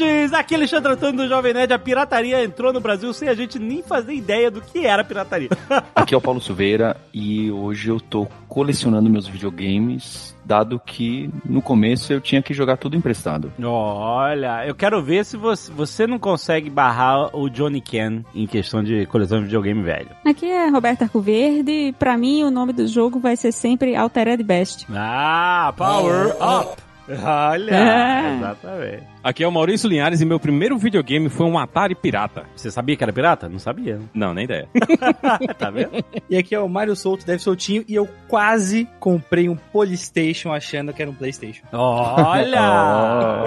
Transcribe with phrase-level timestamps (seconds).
[0.00, 0.32] Nerds!
[0.32, 1.72] Aqui é Alexandre Antônio do Jovem Nerd.
[1.72, 5.50] A pirataria entrou no Brasil sem a gente nem fazer ideia do que era pirataria.
[5.94, 11.62] Aqui é o Paulo Silveira e hoje eu tô colecionando meus videogames, dado que no
[11.62, 13.52] começo eu tinha que jogar tudo emprestado.
[13.62, 18.82] Olha, eu quero ver se você, você não consegue barrar o Johnny Ken em questão
[18.82, 20.10] de coleção de videogame velho.
[20.24, 24.42] Aqui é Roberta Arcoverde e pra mim o nome do jogo vai ser sempre Altered
[24.42, 24.86] Best.
[24.94, 26.91] Ah, Power Up!
[27.24, 28.36] Olha, É.
[28.36, 29.12] exatamente.
[29.24, 32.44] Aqui é o Maurício Linhares e meu primeiro videogame foi um Atari Pirata.
[32.56, 33.48] Você sabia que era pirata?
[33.48, 34.00] Não sabia.
[34.12, 34.68] Não, nem ideia.
[35.58, 36.04] tá vendo?
[36.28, 40.92] E aqui é o Mário Solto, deve soltinho, e eu quase comprei um Polystation achando
[40.92, 41.62] que era um Playstation.
[41.72, 43.44] Olha!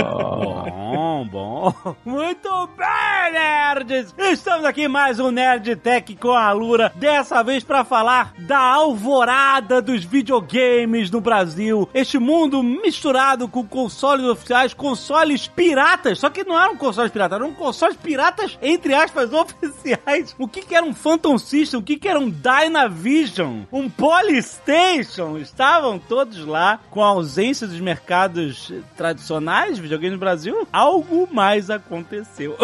[0.72, 1.74] Bom, bom.
[2.06, 4.16] Muito bem, nerds!
[4.18, 8.60] Estamos aqui em mais um Nerd Tech com a Lura, dessa vez para falar da
[8.60, 11.90] alvorada dos videogames no Brasil.
[11.94, 17.54] Este mundo misturado com consoles oficiais, consoles piratas, só que não eram consoles piratas, eram
[17.54, 20.36] consoles piratas, entre aspas, oficiais.
[20.38, 21.80] O que que era um Phantom System?
[21.80, 23.62] O que que era um Dynavision?
[23.72, 25.38] Um Polystation?
[25.38, 30.68] Estavam todos lá com a ausência dos mercados tradicionais de videogame no Brasil?
[30.74, 32.58] Algo mais aconteceu.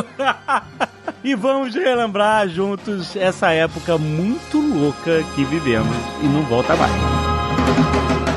[1.24, 8.31] e vamos relembrar juntos essa época muito louca que vivemos e não volta mais.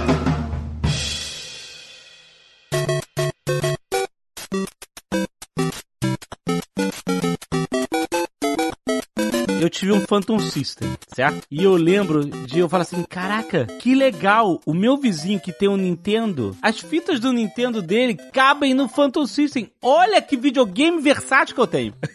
[9.65, 11.47] Eu tive um Phantom System, certo?
[11.51, 15.69] E eu lembro de eu falar assim, caraca, que legal, o meu vizinho que tem
[15.69, 19.71] um Nintendo, as fitas do Nintendo dele cabem no Phantom System.
[19.81, 21.95] Olha que videogame versátil que eu tenho.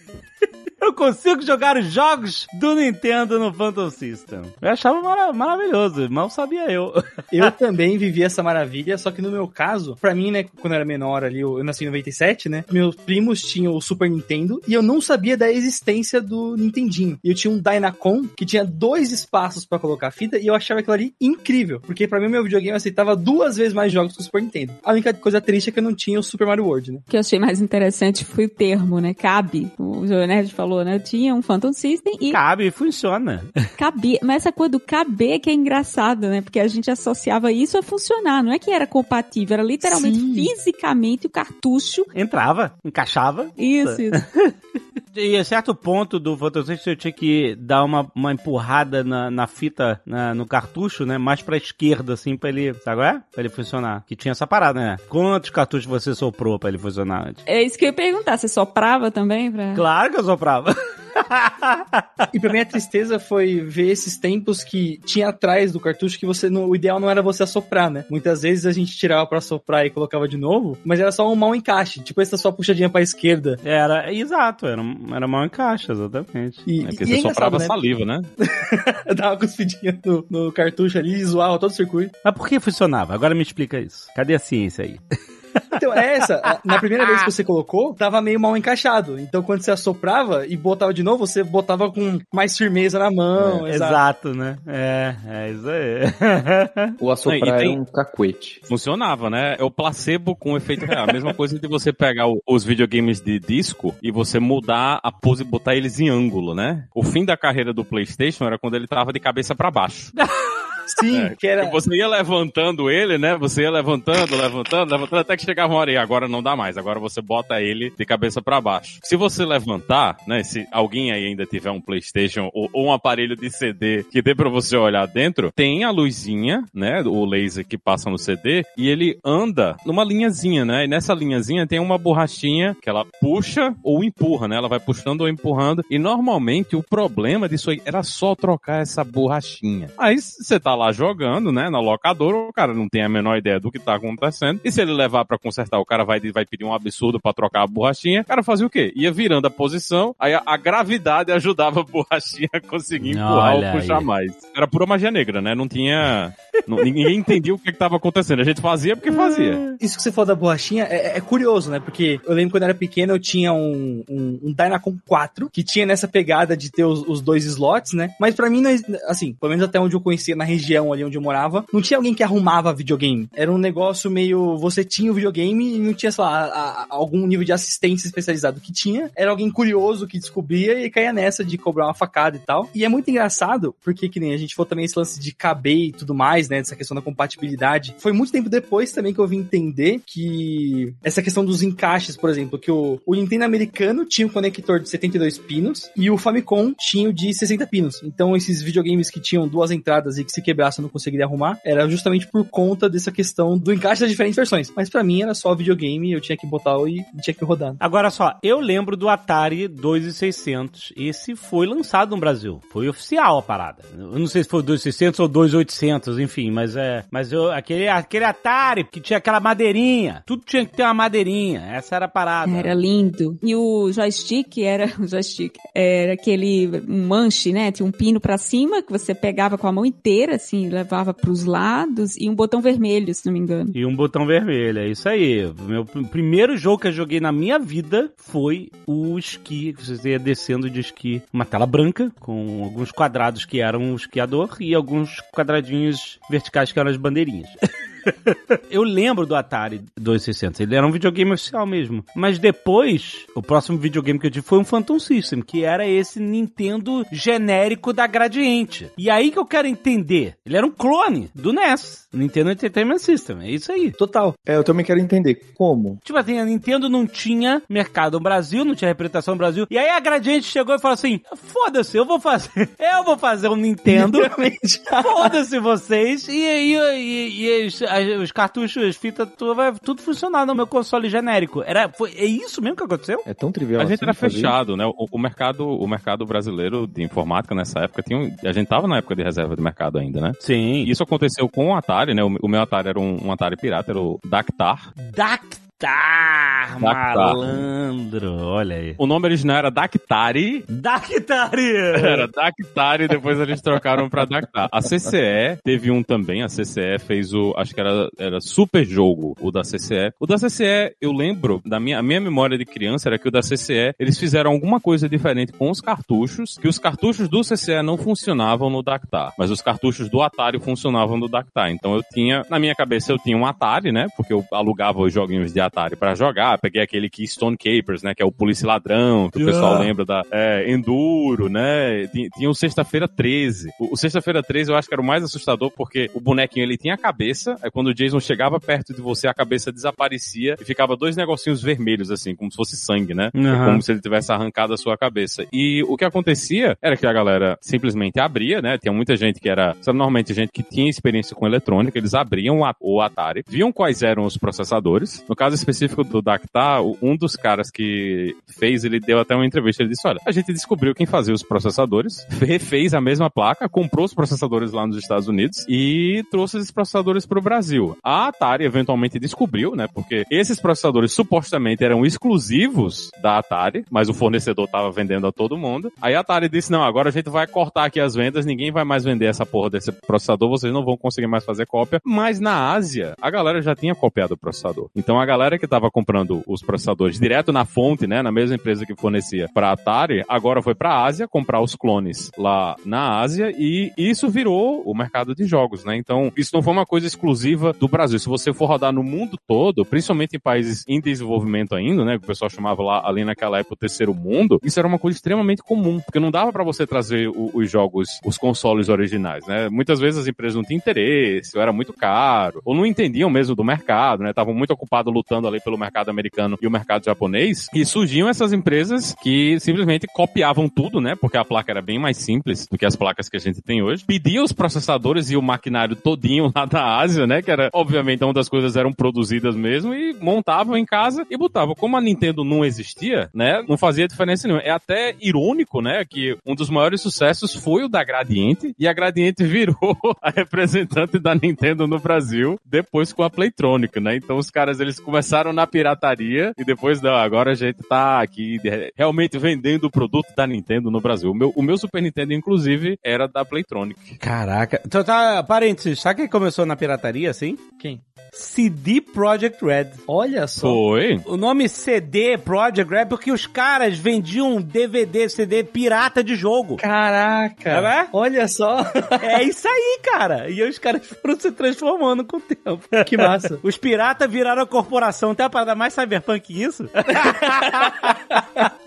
[0.89, 4.41] Eu consigo jogar os jogos do Nintendo no Phantom System.
[4.59, 6.91] Eu achava mara maravilhoso, mal sabia eu.
[7.31, 10.77] Eu também vivi essa maravilha, só que no meu caso, pra mim, né, quando eu
[10.77, 14.73] era menor ali, eu, nasci em 97, né, meus primos tinham o Super Nintendo e
[14.73, 17.19] eu não sabia da existência do Nintendinho.
[17.23, 20.79] E eu tinha um Dynacon que tinha dois espaços pra colocar fita e eu achava
[20.79, 24.21] aquilo ali incrível, porque pra mim o meu videogame aceitava duas vezes mais jogos que
[24.21, 24.73] o Super Nintendo.
[24.83, 26.99] A única coisa triste é que eu não tinha o Super Mario World, né?
[27.05, 29.13] O que eu achei mais interessante foi o termo, né?
[29.13, 29.71] Cabe.
[29.77, 30.95] O Jovem Nerd falou, né?
[30.95, 33.43] Eu tinha um Phantom System e Cabe, funciona.
[33.77, 34.19] cabia.
[34.23, 36.41] Mas essa coisa do caber que é engraçada, né?
[36.41, 38.43] Porque a gente associava isso a funcionar.
[38.43, 40.33] Não é que era compatível, era literalmente Sim.
[40.33, 42.05] fisicamente o cartucho.
[42.15, 43.49] Entrava, encaixava.
[43.57, 44.25] Isso, isso.
[45.19, 49.47] E a certo ponto do System eu tinha que dar uma, uma empurrada na, na
[49.47, 51.17] fita, na- no cartucho, né?
[51.17, 53.21] Mais pra esquerda, assim, pra ele, sabe qual é?
[53.31, 54.03] Pra ele funcionar.
[54.07, 54.97] Que tinha essa parada, né?
[55.09, 57.43] Quantos cartuchos você soprou pra ele funcionar antes?
[57.45, 58.37] É isso que eu ia perguntar.
[58.37, 59.51] Você soprava também?
[59.51, 59.73] Pra...
[59.75, 60.75] Claro que eu soprava.
[62.33, 66.25] E pra mim a tristeza foi ver esses tempos que tinha atrás do cartucho que
[66.25, 68.05] você não, o ideal não era você assoprar, né?
[68.09, 71.35] Muitas vezes a gente tirava pra soprar e colocava de novo, mas era só um
[71.35, 73.57] mau encaixe, tipo essa só puxadinha pra esquerda.
[73.63, 76.59] Era, exato, era, um- era mal encaixe, exatamente.
[76.67, 77.65] E, É porque e você é soprava né?
[77.65, 78.21] saliva, né?
[79.15, 82.17] Dava cuspidinha no, no cartucho ali e zoava todo o circuito.
[82.23, 83.13] Mas por que funcionava?
[83.13, 84.07] Agora me explica isso.
[84.15, 84.99] Cadê a ciência aí?
[85.73, 86.59] Então, é essa.
[86.65, 89.19] Na primeira vez que você colocou, tava meio mal encaixado.
[89.19, 93.67] Então, quando você assoprava e botava de novo, você botava com mais firmeza na mão.
[93.67, 93.89] exato.
[93.89, 94.57] Exato, né?
[94.67, 96.93] É, é isso aí.
[96.99, 98.61] O assoprar E tem- um cacuete.
[98.67, 99.55] Funcionava, né?
[99.57, 101.05] É o placebo com efeito real.
[101.09, 105.11] A mesma coisa de você pegar o- os videogames de disco e você mudar a
[105.11, 106.85] pose, botar eles em ângulo, né?
[106.93, 110.11] O fim da carreira do PlayStation era quando ele tava de cabeça pra baixo.
[110.99, 111.69] Sim, É, que era.
[111.69, 113.37] Você ia levantando ele, né?
[113.37, 116.77] Você ia levantando, levantando, levantando, até que chegava uma hora e agora não dá mais.
[116.77, 118.99] Agora você bota ele de cabeça pra baixo.
[119.03, 120.43] Se você levantar, né?
[120.43, 124.33] Se alguém aí ainda tiver um PlayStation ou, ou um aparelho de CD que dê
[124.33, 127.01] pra você olhar dentro, tem a luzinha, né?
[127.05, 130.85] O laser que passa no CD e ele anda numa linhazinha, né?
[130.85, 134.55] E nessa linhazinha tem uma borrachinha que ela puxa ou empurra, né?
[134.55, 135.83] Ela vai puxando ou empurrando.
[135.89, 139.89] E normalmente o problema disso aí era só trocar essa borrachinha.
[139.97, 143.59] Aí você tá lá jogando, né, na locadora, o cara não tem a menor ideia
[143.59, 144.59] do que tá acontecendo.
[144.63, 147.63] E se ele levar pra consertar, o cara vai, vai pedir um absurdo pra trocar
[147.63, 148.21] a borrachinha.
[148.21, 148.91] O cara fazia o quê?
[148.95, 153.67] Ia virando a posição, aí a, a gravidade ajudava a borrachinha a conseguir empurrar Olha
[153.73, 154.03] ou puxar aí.
[154.05, 154.31] mais.
[154.55, 155.53] Era pura magia negra, né?
[155.53, 156.33] Não tinha
[156.67, 158.39] Não- ninguém entendia o que estava acontecendo.
[158.39, 159.75] A gente fazia porque fazia.
[159.81, 161.79] Isso que você falou da borrachinha é, é curioso, né?
[161.79, 165.63] Porque eu lembro quando eu era pequeno, eu tinha um, um, um Dynacon 4, que
[165.63, 168.09] tinha nessa pegada de ter os, os dois slots, né?
[168.19, 168.63] Mas pra mim,
[169.07, 171.97] assim, pelo menos até onde eu conhecia, na região ali onde eu morava, não tinha
[171.97, 173.29] alguém que arrumava videogame.
[173.33, 174.57] Era um negócio meio.
[174.57, 176.45] Você tinha o videogame e não tinha, sei lá, a-
[176.83, 179.09] a- algum nível de assistência especializado que tinha.
[179.15, 182.69] Era alguém curioso que descobria e caía nessa de cobrar uma facada e tal.
[182.73, 185.77] E é muito engraçado, porque que nem a gente falou também esse lance de caber
[185.87, 186.57] e tudo mais, né?
[186.57, 187.95] Dessa questão da compatibilidade.
[187.99, 192.29] Foi muito tempo depois também que eu vim entender que essa questão dos encaixes, por
[192.29, 196.73] exemplo, que o, o Nintendo americano tinha um conector de 72 pinos e o Famicom
[196.77, 198.01] tinha o de 60 pinos.
[198.03, 201.57] Então esses videogames que tinham duas entradas e que se quebrasse eu não conseguiria arrumar,
[201.63, 204.71] era justamente por conta dessa questão do encaixe das diferentes versões.
[204.75, 207.75] Mas pra mim era só videogame, eu tinha que botar e tinha que rodar.
[207.79, 210.93] Agora só, eu lembro do Atari 2600.
[210.97, 212.59] Esse foi lançado no Brasil.
[212.71, 213.83] Foi oficial a parada.
[213.97, 217.05] Eu não sei se foi o 2600 ou 2800, enfim, mas é.
[217.09, 220.23] Mas eu, aquele, aquele Atari que tinha aquela madeirinha.
[220.25, 221.61] Tudo tinha que ter uma madeirinha.
[221.71, 222.51] Essa era a parada.
[222.51, 223.37] Era lindo.
[223.41, 227.71] E o joystick era o joystick era aquele um manche, né?
[227.71, 231.43] Tinha um pino pra cima que você pegava com a mão inteira, assim, levava pros
[231.43, 233.71] lados e um botão vermelho, se não me engano.
[233.73, 235.51] E um botão vermelho, é isso aí.
[235.61, 239.73] Meu pr- primeiro jogo que eu joguei na minha vida foi o esqui.
[239.77, 241.21] Você ia descendo de esqui.
[241.31, 246.79] Uma tela branca, com alguns quadrados que eram o esquiador e alguns quadradinhos verticais que
[246.79, 247.49] eram as bandeirinhas.
[248.69, 252.03] Eu lembro do Atari 2600, ele era um videogame oficial mesmo.
[252.15, 256.19] Mas depois, o próximo videogame que eu tive foi um Phantom System, que era esse
[256.19, 258.89] Nintendo genérico da Gradiente.
[258.97, 263.39] E aí que eu quero entender, ele era um clone do NES, Nintendo Entertainment System,
[263.41, 263.91] é isso aí.
[263.91, 264.33] Total.
[264.45, 265.97] É, eu também quero entender como.
[266.03, 269.65] Tipo assim, a Nintendo não tinha mercado no Brasil, não tinha representação no Brasil.
[269.69, 272.69] E aí a Gradiente chegou e falou assim: foda-se, eu vou fazer.
[272.99, 274.19] Eu vou fazer um Nintendo.
[275.03, 276.27] Foda-se vocês.
[276.27, 277.81] E aí e, e, as-
[278.21, 281.63] os cartuchos, as fitas, tudo, vai tudo funcionar no meu console genérico.
[281.65, 283.21] Era, foi, é isso mesmo que aconteceu?
[283.25, 284.85] É tão trivial A gente assim era fechado, né?
[284.85, 288.87] O, o mercado, o mercado brasileiro de informática nessa época tinha um, a gente tava
[288.87, 290.31] na época de reserva de mercado ainda, né?
[290.39, 290.83] Sim.
[290.83, 292.23] Isso aconteceu com o Atari, né?
[292.23, 294.93] O, o meu Atari era um, um Atari pirata, era o Dactar.
[295.15, 296.79] Dactar, Dactar.
[296.79, 298.37] malandro.
[298.41, 298.95] Olha aí.
[298.97, 300.65] O nome original era Dactari.
[300.67, 301.69] Dactari!
[302.09, 304.67] Era Dactari, depois eles trocaram pra Dactar.
[304.71, 309.35] A CCE teve um também, a CCE fez o, acho que era, era Super Jogo,
[309.39, 310.11] o da CCE.
[310.19, 313.31] O da CCE, eu lembro, da minha, a minha memória de criança era que o
[313.31, 317.81] da CCE, eles fizeram alguma coisa diferente com os cartuchos, que os cartuchos do CCE
[317.83, 321.71] não funcionavam no Dactar, mas os cartuchos do Atari funcionavam no Dactar.
[321.71, 325.13] Então eu tinha, na minha cabeça eu tinha um Atari, né, porque eu alugava os
[325.13, 329.29] joguinhos de Atari pra jogar, peguei aquele Keystone Capers, né, que é o Polícia Ladrão,
[329.29, 329.85] que o pessoal Yeah.
[329.87, 332.07] lembra da é, Enduro, né?
[332.07, 333.69] Tinha, tinha o Sexta-feira 13.
[333.79, 336.77] O, o Sexta-feira 13 eu acho que era o mais assustador porque o bonequinho ele
[336.77, 340.65] tinha a cabeça, aí quando o Jason chegava perto de você, a cabeça desaparecia e
[340.65, 343.29] ficava dois negocinhos vermelhos, assim, como se fosse sangue, né?
[343.35, 343.65] Aham.
[343.65, 345.45] Como se ele tivesse arrancado a sua cabeça.
[345.53, 348.77] E o que acontecia era que a galera simplesmente abria, né?
[348.77, 352.65] Tinha muita gente que era, sabe, normalmente gente que tinha experiência com eletrônica, eles abriam
[352.65, 355.23] A- o Atari, viam quais eram os processadores.
[355.27, 359.83] No caso específico do Dactar, um dos caras que fez, ele deu até uma entrevista,
[359.83, 364.05] ele disse, olha, a gente descobriu quem fazia os processadores, refez a mesma placa, comprou
[364.05, 367.97] os processadores lá nos Estados Unidos e trouxe esses processadores para o Brasil.
[368.03, 374.13] A Atari eventualmente descobriu, né, porque esses processadores supostamente eram exclusivos da Atari, mas o
[374.13, 375.91] fornecedor tava vendendo a todo mundo.
[376.01, 378.83] Aí a Atari disse, não, agora a gente vai cortar aqui as vendas, ninguém vai
[378.83, 382.01] mais vender essa porra desse processador, vocês não vão conseguir mais fazer cópia.
[382.03, 384.89] Mas na Ásia, a galera já tinha copiado o processador.
[384.95, 388.85] Então a galera que tava comprando os processadores direto na fonte, né, na mesma empresa
[388.85, 393.91] que fornecia para Atari, agora foi para Ásia comprar os clones lá na Ásia e
[393.97, 395.95] isso virou o mercado de jogos, né?
[395.95, 398.19] Então, isso não foi uma coisa exclusiva do Brasil.
[398.19, 402.23] Se você for rodar no mundo todo, principalmente em países em desenvolvimento ainda, né, que
[402.23, 405.61] o pessoal chamava lá ali naquela época o terceiro mundo, isso era uma coisa extremamente
[405.63, 409.69] comum, porque não dava para você trazer o- os jogos, os consoles originais, né?
[409.69, 413.55] Muitas vezes as empresas não tinham interesse, ou era muito caro, ou não entendiam mesmo
[413.55, 414.29] do mercado, né?
[414.31, 418.53] Estavam muito ocupados lutando ali pelo mercado americano e o mercado japonês, e surgiam essas
[418.53, 421.15] empresas que simplesmente copiavam tudo, né?
[421.19, 423.81] Porque a placa era bem mais simples do que as placas que a gente tem
[423.81, 424.05] hoje.
[424.05, 427.41] Pediam os processadores e o maquinário todinho lá da Ásia, né?
[427.41, 431.75] Que era, obviamente, onde as coisas eram produzidas mesmo, e montavam em casa e botavam.
[431.75, 433.63] Como a Nintendo não existia, né?
[433.67, 434.63] Não fazia diferença nenhuma.
[434.63, 436.05] É até irônico, né?
[436.05, 441.19] Que um dos maiores sucessos foi o da Gradiente, e a Gradiente virou a representante
[441.19, 444.15] da Nintendo no Brasil, depois com a Playtronic, né?
[444.15, 448.57] Então os caras, eles Começaram na pirataria e depois, não, agora a gente tá aqui
[448.95, 451.31] realmente vendendo o produto da Nintendo no Brasil.
[451.31, 454.17] O meu, o meu Super Nintendo, inclusive, era da Playtronic.
[454.17, 454.81] Caraca.
[454.85, 457.57] Então tá, parênteses, sabe quem começou na pirataria, assim?
[457.79, 458.01] Quem?
[458.33, 459.87] CD Projekt Red.
[460.07, 460.67] Olha só.
[460.67, 461.21] Foi?
[461.25, 466.77] O nome CD Projekt Red porque os caras vendiam DVD, CD pirata de jogo.
[466.77, 467.69] Caraca.
[467.69, 468.07] É, né?
[468.13, 468.79] Olha só.
[469.21, 470.49] É isso aí, cara.
[470.49, 472.81] E os caras foram se transformando com o tempo.
[473.05, 473.59] que massa.
[473.63, 475.35] Os piratas viraram a corporação.
[475.35, 476.89] Tem uma parada mais cyberpunk que isso?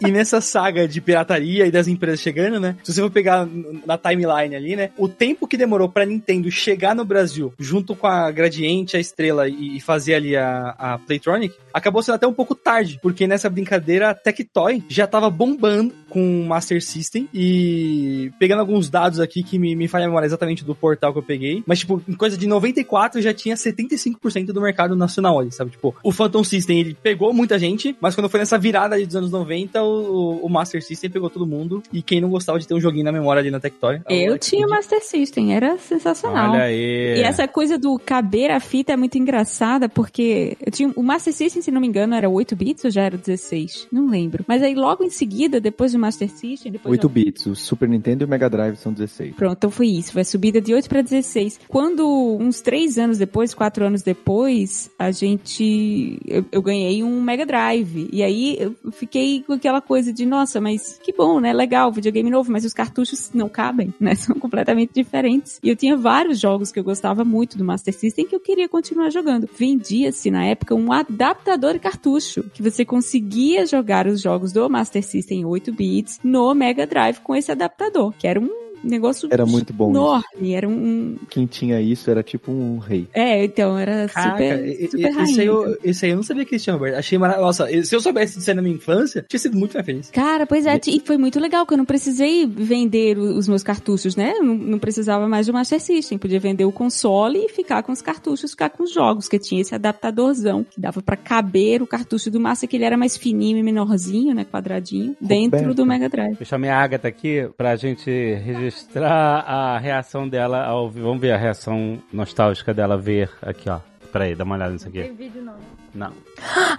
[0.01, 2.77] E nessa saga de pirataria e das empresas chegando, né?
[2.83, 3.47] Se você for pegar
[3.87, 4.91] na timeline ali, né?
[4.99, 9.32] O tempo que demorou pra Nintendo chegar no Brasil, junto com a Gradiente, a Estrela
[9.49, 13.49] e, e fazer ali a, a Playtronic, acabou sendo até um pouco tarde, porque nessa
[13.49, 19.43] brincadeira a Tectoy já tava bombando com o Master System e pegando alguns dados aqui
[19.43, 22.15] que me, me falha a memória exatamente do portal que eu peguei, mas tipo, em
[22.15, 25.71] coisa de 94 já tinha 75% do mercado nacional ali, sabe?
[25.71, 29.17] Tipo, o Phantom System ele pegou muita gente, mas quando foi nessa virada ali dos
[29.17, 32.75] anos 90, o, o Master System pegou todo mundo e quem não gostava de ter
[32.75, 34.01] um joguinho na memória ali na Tectoy.
[34.09, 36.53] Eu tinha o Master System, era sensacional.
[36.53, 37.19] Olha aí.
[37.19, 41.33] E essa coisa do caber a fita é muito engraçada, porque eu tinha, o Master
[41.33, 43.89] System, se não me engano, era 8 bits ou já era 16?
[43.91, 44.45] Não lembro.
[44.47, 47.47] Mas aí logo em seguida, depois do Master System, depois 8 bits.
[47.47, 49.35] O Super Nintendo e o Mega Drive são 16.
[49.35, 50.13] Pronto, então foi isso.
[50.13, 51.61] Foi a subida de 8 para 16.
[51.69, 56.19] Quando, uns 3 anos depois, 4 anos depois, a gente.
[56.27, 58.09] Eu, eu ganhei um Mega Drive.
[58.13, 61.53] E aí eu fiquei com aquela coisa de, nossa, mas que bom, né?
[61.53, 64.15] Legal, videogame novo, mas os cartuchos não cabem, né?
[64.23, 65.59] São completamente diferentes.
[65.63, 68.69] E eu tinha vários jogos que eu gostava muito do Master System que eu queria
[68.69, 69.49] continuar jogando.
[69.57, 75.41] Vendia-se na época um adaptador cartucho, que você conseguia jogar os jogos do Master System
[75.41, 79.73] em 8 bits no Mega Drive com esse adaptador, que era um negócio Era muito
[79.73, 81.17] bom enorme, era um...
[81.31, 83.09] Quem tinha isso era tipo um rei.
[83.13, 84.59] É, então, era Caraca, super,
[84.91, 85.41] super esse, rainha.
[85.41, 86.97] aí eu, esse aí eu não sabia que tinha, Robert.
[86.97, 87.63] Achei maravilhoso.
[87.63, 90.11] Nossa, se eu soubesse disso aí na minha infância, tinha sido muito mais feliz.
[90.11, 94.17] Cara, pois é, e foi muito legal, que eu não precisei vender os meus cartuchos,
[94.17, 94.35] né?
[94.37, 97.93] Eu não, não precisava mais do Master System, podia vender o console e ficar com
[97.93, 101.87] os cartuchos, ficar com os jogos, que tinha esse adaptadorzão, que dava pra caber o
[101.87, 106.09] cartucho do Master, que ele era mais fininho e menorzinho, né, quadradinho, dentro do Mega
[106.09, 106.37] Drive.
[106.39, 111.37] Eu chamei a Agatha aqui pra gente registrar a reação dela ao Vamos ver a
[111.37, 113.81] reação nostálgica dela ver aqui, ó.
[114.13, 115.03] Peraí, dá uma olhada nisso aqui.
[115.03, 115.57] vídeo não.
[115.95, 116.13] Não.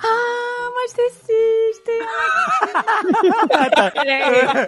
[0.05, 1.99] Ah, Master System!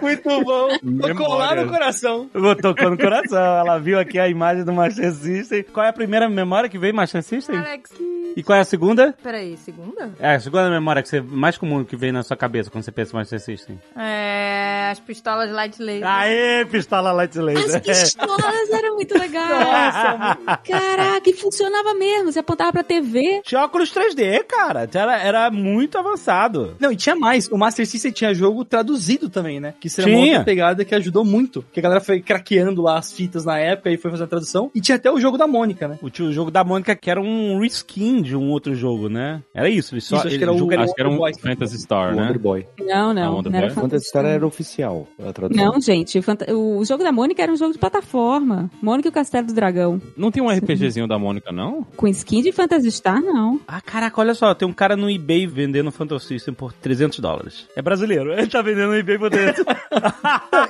[0.00, 0.68] Muito bom.
[1.00, 2.30] Tocou lá no coração.
[2.32, 3.38] Vou tocando no coração.
[3.38, 5.62] Ela viu aqui a imagem do Master System.
[5.64, 7.58] Qual é a primeira memória que veio Master System?
[7.58, 7.90] Alex.
[8.36, 9.14] E qual é a segunda?
[9.22, 10.12] Peraí, segunda?
[10.18, 12.92] É, a segunda memória que você, mais comum que vem na sua cabeça quando você
[12.92, 13.80] pensa em Master System.
[13.96, 14.90] É...
[14.90, 16.06] As pistolas Light Laser.
[16.06, 17.82] Aê, pistola light As laser.
[17.82, 19.94] pistolas eram muito legais.
[20.68, 22.30] Caraca, e funcionava mesmo.
[22.30, 23.40] Você apontava pra TV.
[23.44, 24.88] Tinha óculos 3D, cara.
[24.92, 26.74] Era, era muito avançado.
[26.80, 27.48] Não, e tinha mais.
[27.48, 29.74] O Master System tinha jogo traduzido também, né?
[29.80, 30.30] Que isso era uma Tinha.
[30.32, 31.64] outra pegada que ajudou muito.
[31.72, 34.70] Que a galera foi craqueando lá as fitas na época e foi fazendo a tradução.
[34.74, 35.98] E tinha até o jogo da Mônica, né?
[36.02, 39.42] O, tio- o jogo da Mônica que era um reskin de um outro jogo, né?
[39.54, 39.94] Era isso.
[39.94, 41.32] Ele só, Isso, acho ele- que era o- jogo era Acho que era um Boy.
[41.40, 42.22] Fantasy Star, né?
[42.22, 42.66] Wonder Boy.
[42.80, 43.36] Não, A não.
[43.38, 43.80] onda Não era dela.
[43.80, 45.64] Phantasy Phantasy Star era oficial, a tradução.
[45.72, 46.20] Não, gente.
[46.52, 48.70] O jogo da Mônica era um jogo de plataforma.
[48.82, 50.00] Mônica e o Castelo do Dragão.
[50.16, 51.86] Não tem um RPGzinho da Mônica, não?
[51.96, 53.60] Com skin de Phantasy Star, não.
[53.66, 57.18] Ah, caraca, olha só, tem um cara no eBay vendendo um Phantom System por 300
[57.20, 57.66] dólares.
[57.76, 59.64] É brasileiro, ele tá vendendo no eBay por 300.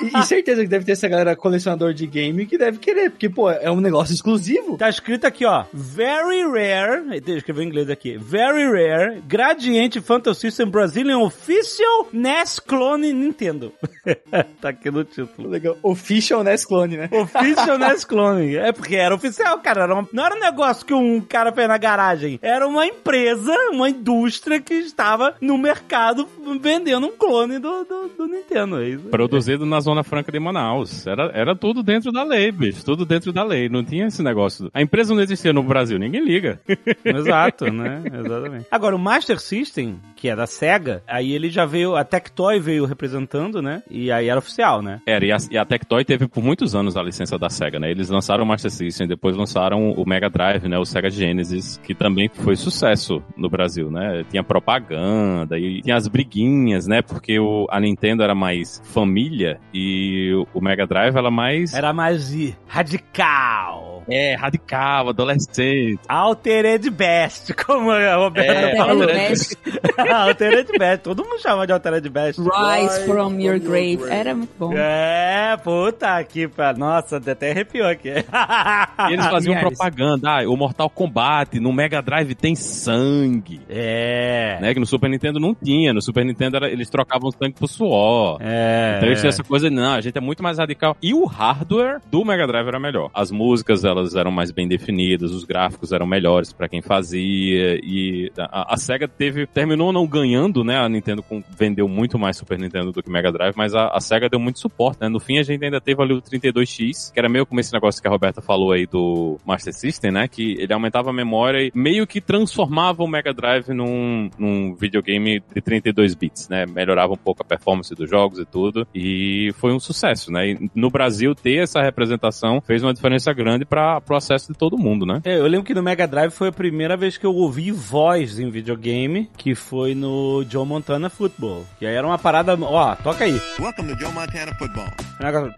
[0.03, 3.29] E, e certeza que deve ter essa galera colecionador de game que deve querer, porque,
[3.29, 4.77] pô, é um negócio exclusivo.
[4.77, 10.35] tá escrito aqui, ó, very rare, ele escreveu em inglês aqui, very rare, Gradiente Phantom
[10.35, 13.73] System Brazilian Official NES Clone Nintendo.
[14.61, 15.49] tá aqui no título.
[15.49, 15.77] Legal.
[15.83, 17.09] Official NES Clone, né?
[17.13, 18.57] Official NES Clone.
[18.57, 19.83] É porque era oficial, cara.
[19.85, 22.39] Era uma- não era um negócio que um cara fez na garagem.
[22.43, 26.29] Era uma empresa, uma indústria que estava no mercado
[26.61, 28.81] vendendo um clone do, do, do Nintendo.
[28.81, 29.05] É isso.
[29.09, 31.07] Produzido na Zona Franca de Manaus.
[31.07, 32.85] Era, era tudo dentro da lei, bicho.
[32.85, 33.69] Tudo dentro da lei.
[33.69, 34.71] Não tinha esse negócio.
[34.73, 36.61] A empresa não existia no Brasil, ninguém liga.
[37.05, 38.03] Exato, né?
[38.07, 38.67] Exatamente.
[38.71, 42.85] Agora, o Master System, que é da SEGA, aí ele já veio, a Tectoy veio
[42.85, 43.85] representando, né?
[43.89, 45.01] E aí era oficial, né?
[45.07, 47.93] Era, e a, e a Tectoy teve por muitos anos a licença da SEGA, né?
[47.93, 50.77] Eles lançaram o Master System, depois lançaram o Mega Drive, né?
[50.79, 54.25] O Sega Genesis, que também foi sucesso no Brasil, né?
[54.29, 57.03] Tinha propaganda e tinha as briguinhas, né?
[57.03, 61.73] Porque o, a Nintendo era mais família E o Mega Drive, ela mais...
[61.73, 62.35] Era mais
[62.67, 63.96] radical.
[64.09, 65.99] É, radical, adolescente.
[66.09, 69.03] Altered Best, como a Roberta É, falou.
[69.03, 69.57] Altered Best.
[70.13, 72.41] Altered Best, todo mundo chama de Altered Best.
[72.41, 74.01] Rise from your grave.
[74.09, 74.73] Era muito bom.
[74.77, 78.11] É, puta que pa- Nossa, até arrepiou aqui.
[78.11, 79.61] E eles faziam Yes.
[79.63, 80.31] propaganda.
[80.31, 83.61] Ah, o Mortal Kombat no Mega Drive tem sangue.
[83.69, 84.59] É.
[84.61, 84.75] Né?
[84.75, 85.93] Que no Super Nintendo não tinha.
[85.93, 88.39] No Super Nintendo era- eles trocavam sangue por suor.
[88.41, 88.95] É.
[88.97, 90.97] Então eles tinham essa coisa, não, a gente é muito mais radical.
[91.03, 93.11] E o hardware do Mega Drive era melhor.
[93.15, 98.31] As músicas, elas eram mais bem definidas, os gráficos eram melhores pra quem fazia, e
[98.39, 102.59] a, a SEGA teve, terminou não ganhando, né, a Nintendo com- vendeu muito mais Super
[102.59, 105.39] Nintendo do que Mega Drive, mas a, a SEGA deu muito suporte, né, no fim
[105.39, 108.11] a gente ainda teve ali o 32X, que era meio como esse negócio que a
[108.11, 112.21] Roberta falou aí do Master System, né, que ele aumentava a memória e meio que
[112.21, 117.45] transformava o Mega Drive num, num videogame de 32 bits, né, melhorava um pouco a
[117.45, 121.81] performance dos jogos e tudo, e foi um sucesso, né, e no Brasil ter essa
[121.83, 125.21] representação fez uma diferença grande para o acesso de todo mundo, né.
[125.25, 128.39] É, eu lembro que no Mega Drive foi a primeira vez que eu ouvi voz
[128.39, 131.65] em videogame, que foi no Joe Montana Football.
[131.81, 132.57] E aí era uma parada.
[132.61, 133.41] Ó, toca aí.
[133.59, 134.87] Welcome to Joe Montana Football.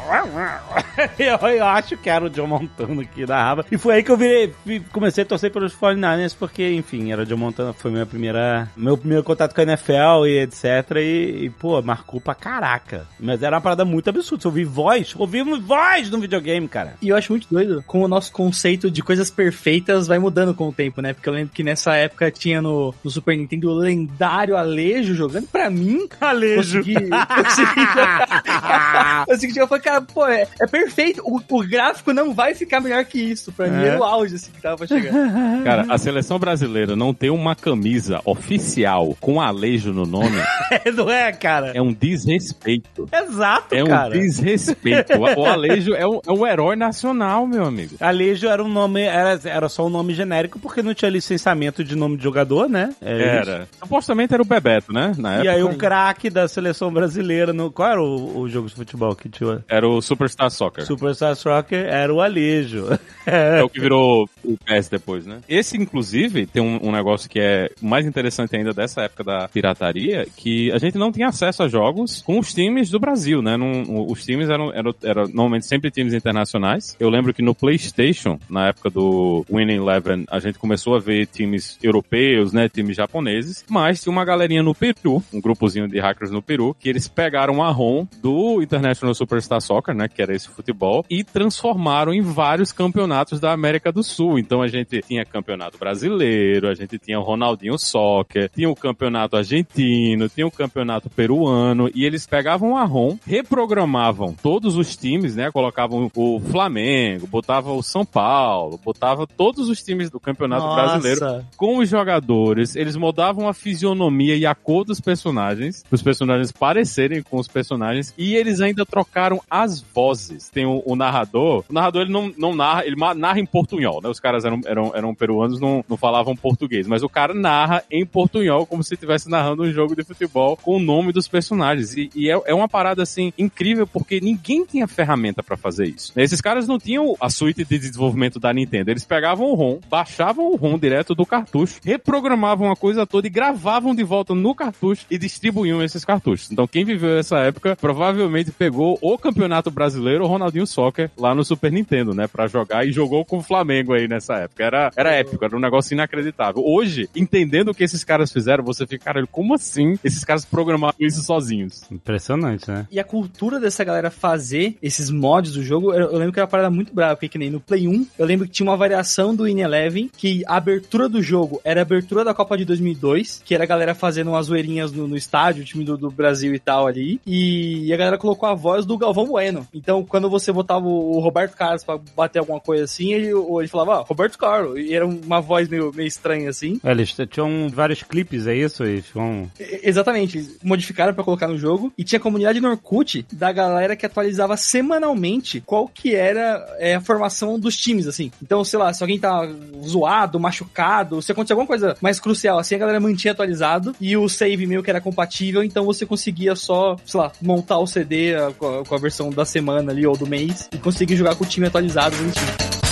[1.20, 3.66] eu, eu acho que era o Joe Montana que narrava.
[3.72, 7.24] E foi aí que eu virei, vi- comecei a torcer pelos 49ers, porque, enfim, era
[7.24, 10.64] o Joe Montana, foi minha primeira, meu primeiro contato com a NFL e etc.
[10.98, 13.08] E, e, pô, marcou pra caraca.
[13.20, 14.42] Mas era uma parada muito absurda.
[14.44, 16.94] Você ouvir voz, ouvimos voz no videogame, cara.
[17.02, 20.68] E eu acho muito doido como o nosso conceito de coisas perfeitas vai mudando com
[20.70, 21.14] o tempo, né?
[21.14, 25.48] Porque eu lembro que nessa época tinha no, no Super Nintendo o lendário Alejo jogando.
[25.48, 26.78] Pra mim, Alejo.
[26.80, 26.94] consegui.
[26.96, 29.26] consegui jogar.
[29.28, 29.64] consegui jogar.
[29.64, 31.22] Eu falei, cara, pô, é, é perfeito.
[31.26, 33.52] O, o gráfico não vai ficar melhor que isso.
[33.52, 33.88] Pra mim É.
[33.90, 35.14] era o auge assim, que tava pra chegar.
[35.64, 40.38] Cara, a seleção brasileira não ter uma camisa oficial com alejo no nome
[40.96, 41.72] Não é, cara?
[41.74, 43.08] é um desrespeito.
[43.12, 44.12] Exato, É um cara.
[44.12, 45.14] desrespeito.
[45.18, 47.96] O, o Alejo é um, é um herói nacional, meu amigo.
[48.00, 51.96] Alejo era um nome, era, era só um nome genérico porque não tinha licenciamento de
[51.96, 52.94] nome de jogador, né?
[53.02, 53.50] É isso.
[53.50, 53.68] Era.
[53.82, 55.14] Supostamente era o Bebeto, né?
[55.18, 55.52] Na E época.
[55.52, 59.30] aí o craque da seleção brasileira, no, qual era o, o jogo de futebol que
[59.30, 59.64] tinha?
[59.68, 60.86] Era o Superstar Soccer.
[60.86, 62.88] Superstar Soccer era o Alejo.
[63.26, 65.40] É o que virou o PES depois, né?
[65.48, 70.28] Esse, inclusive, tem um, um negócio que é mais interessante ainda dessa época da pirataria,
[70.36, 73.56] que a gente não tinha acesso a jogos com os times do Brasil, né?
[73.58, 76.96] Não- os times eram, eram, eram normalmente sempre times internacionais.
[77.00, 81.28] Eu lembro que no PlayStation, na época do Winning Eleven, a gente começou a ver
[81.28, 82.70] times europeus, né?
[82.70, 86.90] Times japoneses, mas tinha uma galerinha no Peru, um grupozinho de hackers no Peru, que
[86.90, 90.08] eles pegaram a ROM do International Superstar Soccer, né?
[90.08, 94.40] Que era esse futebol, e transformaram em vários campeonatos da América do Sul.
[94.40, 99.36] Então a gente tinha campeonato brasileiro, a gente tinha o Ronaldinho Soccer, tinha o campeonato
[99.36, 105.52] argentino, tinha o campeonato peruano, e eles pegavam a ROM, reprogramavam todos os times, né?
[105.52, 111.78] Colocavam o Flamengo, botavam o São Paulo, botava todos os times do campeonato brasileiro com
[111.78, 117.38] os jogadores, eles mudavam a fisionomia e a cor dos personagens, os personagens parecerem com
[117.38, 120.50] os personagens, e eles ainda trocaram as vozes.
[120.50, 124.10] Tem o, o narrador, o narrador ele não, não narra, ele narra em portunhol, né?
[124.10, 128.06] Os caras eram, eram, eram peruanos, não, não falavam português, mas o cara narra em
[128.06, 131.96] portunhol como se estivesse narrando um jogo de futebol com o nome dos personagens.
[131.96, 135.93] E, e é, é uma parada assim incrível porque ninguém tinha ferramenta pra fazer isso.
[136.16, 140.52] Esses caras não tinham a suíte de desenvolvimento da Nintendo, eles pegavam o ROM, baixavam
[140.52, 145.06] o ROM direto do cartucho, reprogramavam a coisa toda e gravavam de volta no cartucho
[145.10, 146.52] e distribuíam esses cartuchos.
[146.52, 151.44] Então quem viveu essa época provavelmente pegou o Campeonato Brasileiro, o Ronaldinho Soccer, lá no
[151.44, 154.64] Super Nintendo, né, Pra jogar e jogou com o Flamengo aí nessa época.
[154.64, 156.64] Era, era épico, era um negócio inacreditável.
[156.66, 160.96] Hoje, entendendo o que esses caras fizeram, você fica, cara, como assim esses caras programaram
[161.00, 161.84] isso sozinhos?
[161.92, 162.88] Impressionante, né?
[162.92, 166.46] E a cultura dessa galera fazer esses mods do jogo, eu, eu lembro que era
[166.46, 168.78] uma parada muito brava, porque que nem no Play 1, eu lembro que tinha uma
[168.78, 172.66] variação do In Eleven, que a abertura do jogo era a abertura da Copa de
[172.66, 176.12] 2002, que era a galera fazendo umas zoeirinhas no, no estádio, o time do, do
[176.12, 179.68] Brasil e tal ali, e a galera colocou a voz do Galvão Bueno.
[179.74, 183.68] Então, quando você botava o, o Roberto Carlos pra bater alguma coisa assim, ele, ele
[183.68, 186.80] falava, ó, Roberto Carlos, e era uma voz meio, meio estranha assim.
[186.84, 188.84] É, Eles tinham vários clipes, é isso?
[188.84, 189.50] Eles tinham...
[189.60, 193.52] E- Exatamente, eles modificaram pra colocar no jogo e tinha a comunidade no Orkut da
[193.52, 198.32] galera que atualizava semanalmente qual que era é, a formação dos times, assim.
[198.44, 199.50] Então, sei lá, se alguém tá
[199.84, 204.30] zoado, machucado, se acontecer alguma coisa mais crucial, assim, a galera mantinha atualizado e o
[204.30, 208.82] save meio que era compatível, então você conseguia só, sei lá, montar o CD com
[208.82, 211.48] a, com a versão da semana ali ou do mês e conseguir jogar com o
[211.48, 212.83] time atualizado bonitinho.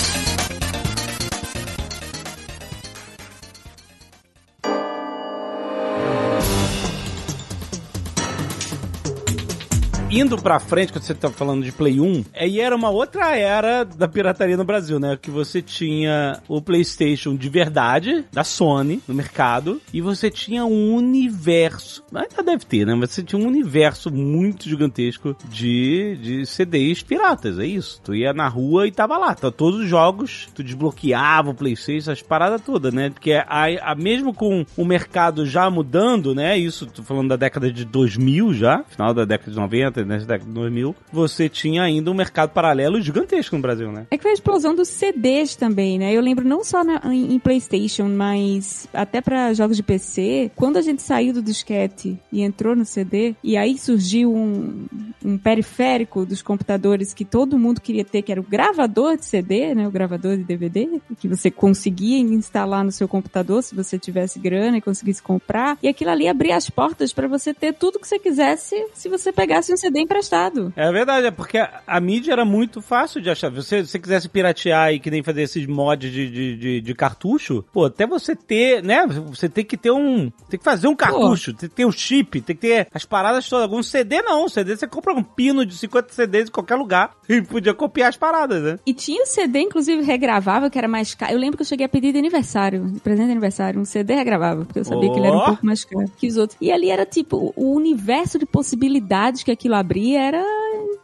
[10.12, 13.86] Indo pra frente, quando você tá falando de Play 1, aí era uma outra era
[13.86, 15.17] da pirataria no Brasil, né?
[15.19, 20.93] Que você tinha o PlayStation de verdade, da Sony, no mercado, e você tinha um
[20.93, 22.93] universo, ainda deve ter, né?
[22.93, 28.02] Mas você tinha um universo muito gigantesco de, de CDs piratas, é isso.
[28.04, 32.12] Tu ia na rua e tava lá, tá todos os jogos, tu desbloqueava o PlayStation,
[32.12, 33.10] as paradas todas, né?
[33.10, 36.58] Porque a, a, mesmo com o mercado já mudando, né?
[36.58, 40.18] Isso, tô falando da década de 2000 já, final da década de 90, né?
[40.20, 44.08] década de 2000, você tinha ainda um mercado paralelo gigantesco no Brasil, né?
[44.12, 46.14] É que foi a explosão dos CDs também, né?
[46.14, 50.78] Eu lembro não só na, em, em PlayStation, mas até para jogos de PC, quando
[50.78, 54.86] a gente saiu do disquete e entrou no CD, e aí surgiu um,
[55.24, 59.76] um periférico dos computadores que todo mundo queria ter, que era o gravador de CD,
[59.76, 59.88] né?
[59.88, 64.78] O gravador de DVD, que você conseguia instalar no seu computador se você tivesse grana
[64.78, 65.78] e conseguisse comprar.
[65.82, 69.32] E aquilo ali abria as portas para você ter tudo que você quisesse se você
[69.32, 70.72] pegasse um CD emprestado.
[70.76, 73.50] É verdade, é porque a, a mídia era muito fácil de achar.
[73.50, 76.82] Se você, se você quisesse piratear e que nem fazer esses mods de, de, de,
[76.82, 79.06] de cartucho, pô, até você ter, né?
[79.08, 80.32] Você tem que ter um.
[80.50, 83.48] Tem que fazer um cartucho, tem que ter um chip, tem que ter as paradas
[83.48, 83.64] todas.
[83.64, 84.48] Algum CD não.
[84.48, 88.18] CD você compra um pino de 50 CDs em qualquer lugar e podia copiar as
[88.18, 88.80] paradas, né?
[88.86, 91.34] E tinha o CD, inclusive, regravável, que era mais caro.
[91.34, 94.14] Eu lembro que eu cheguei a pedir de aniversário, de presente de aniversário, um CD
[94.16, 95.14] regravável, porque eu sabia Oh.
[95.14, 96.58] que ele era um pouco mais caro que os outros.
[96.62, 100.44] E ali era tipo, o universo de possibilidades que aquilo abria era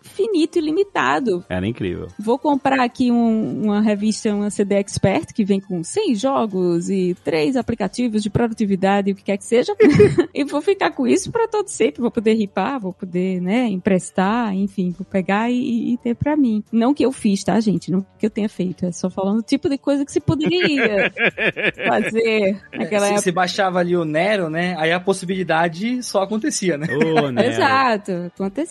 [0.02, 1.44] infinito e limitado.
[1.50, 2.08] Era incrível.
[2.18, 7.16] Vou comprar aqui um- uma revista, uma CD Expert, que vem com 100 jogos e
[7.24, 9.76] três aplicativos de produtividade e o que quer que seja.
[10.34, 12.02] e vou ficar com isso para todo sempre.
[12.02, 16.64] Vou poder ripar, vou poder, né, emprestar, enfim, vou pegar e, e ter para mim.
[16.72, 17.92] Não que eu fiz, tá, gente?
[17.92, 18.86] Não que eu tenha feito.
[18.86, 21.12] É só falando o tipo de coisa que se poderia
[21.88, 23.22] fazer naquela Se época.
[23.22, 24.76] você baixava ali o Nero, né?
[24.78, 26.88] Aí a possibilidade só acontecia, né?
[27.34, 27.48] Né?
[27.48, 28.67] Exato, acontecia.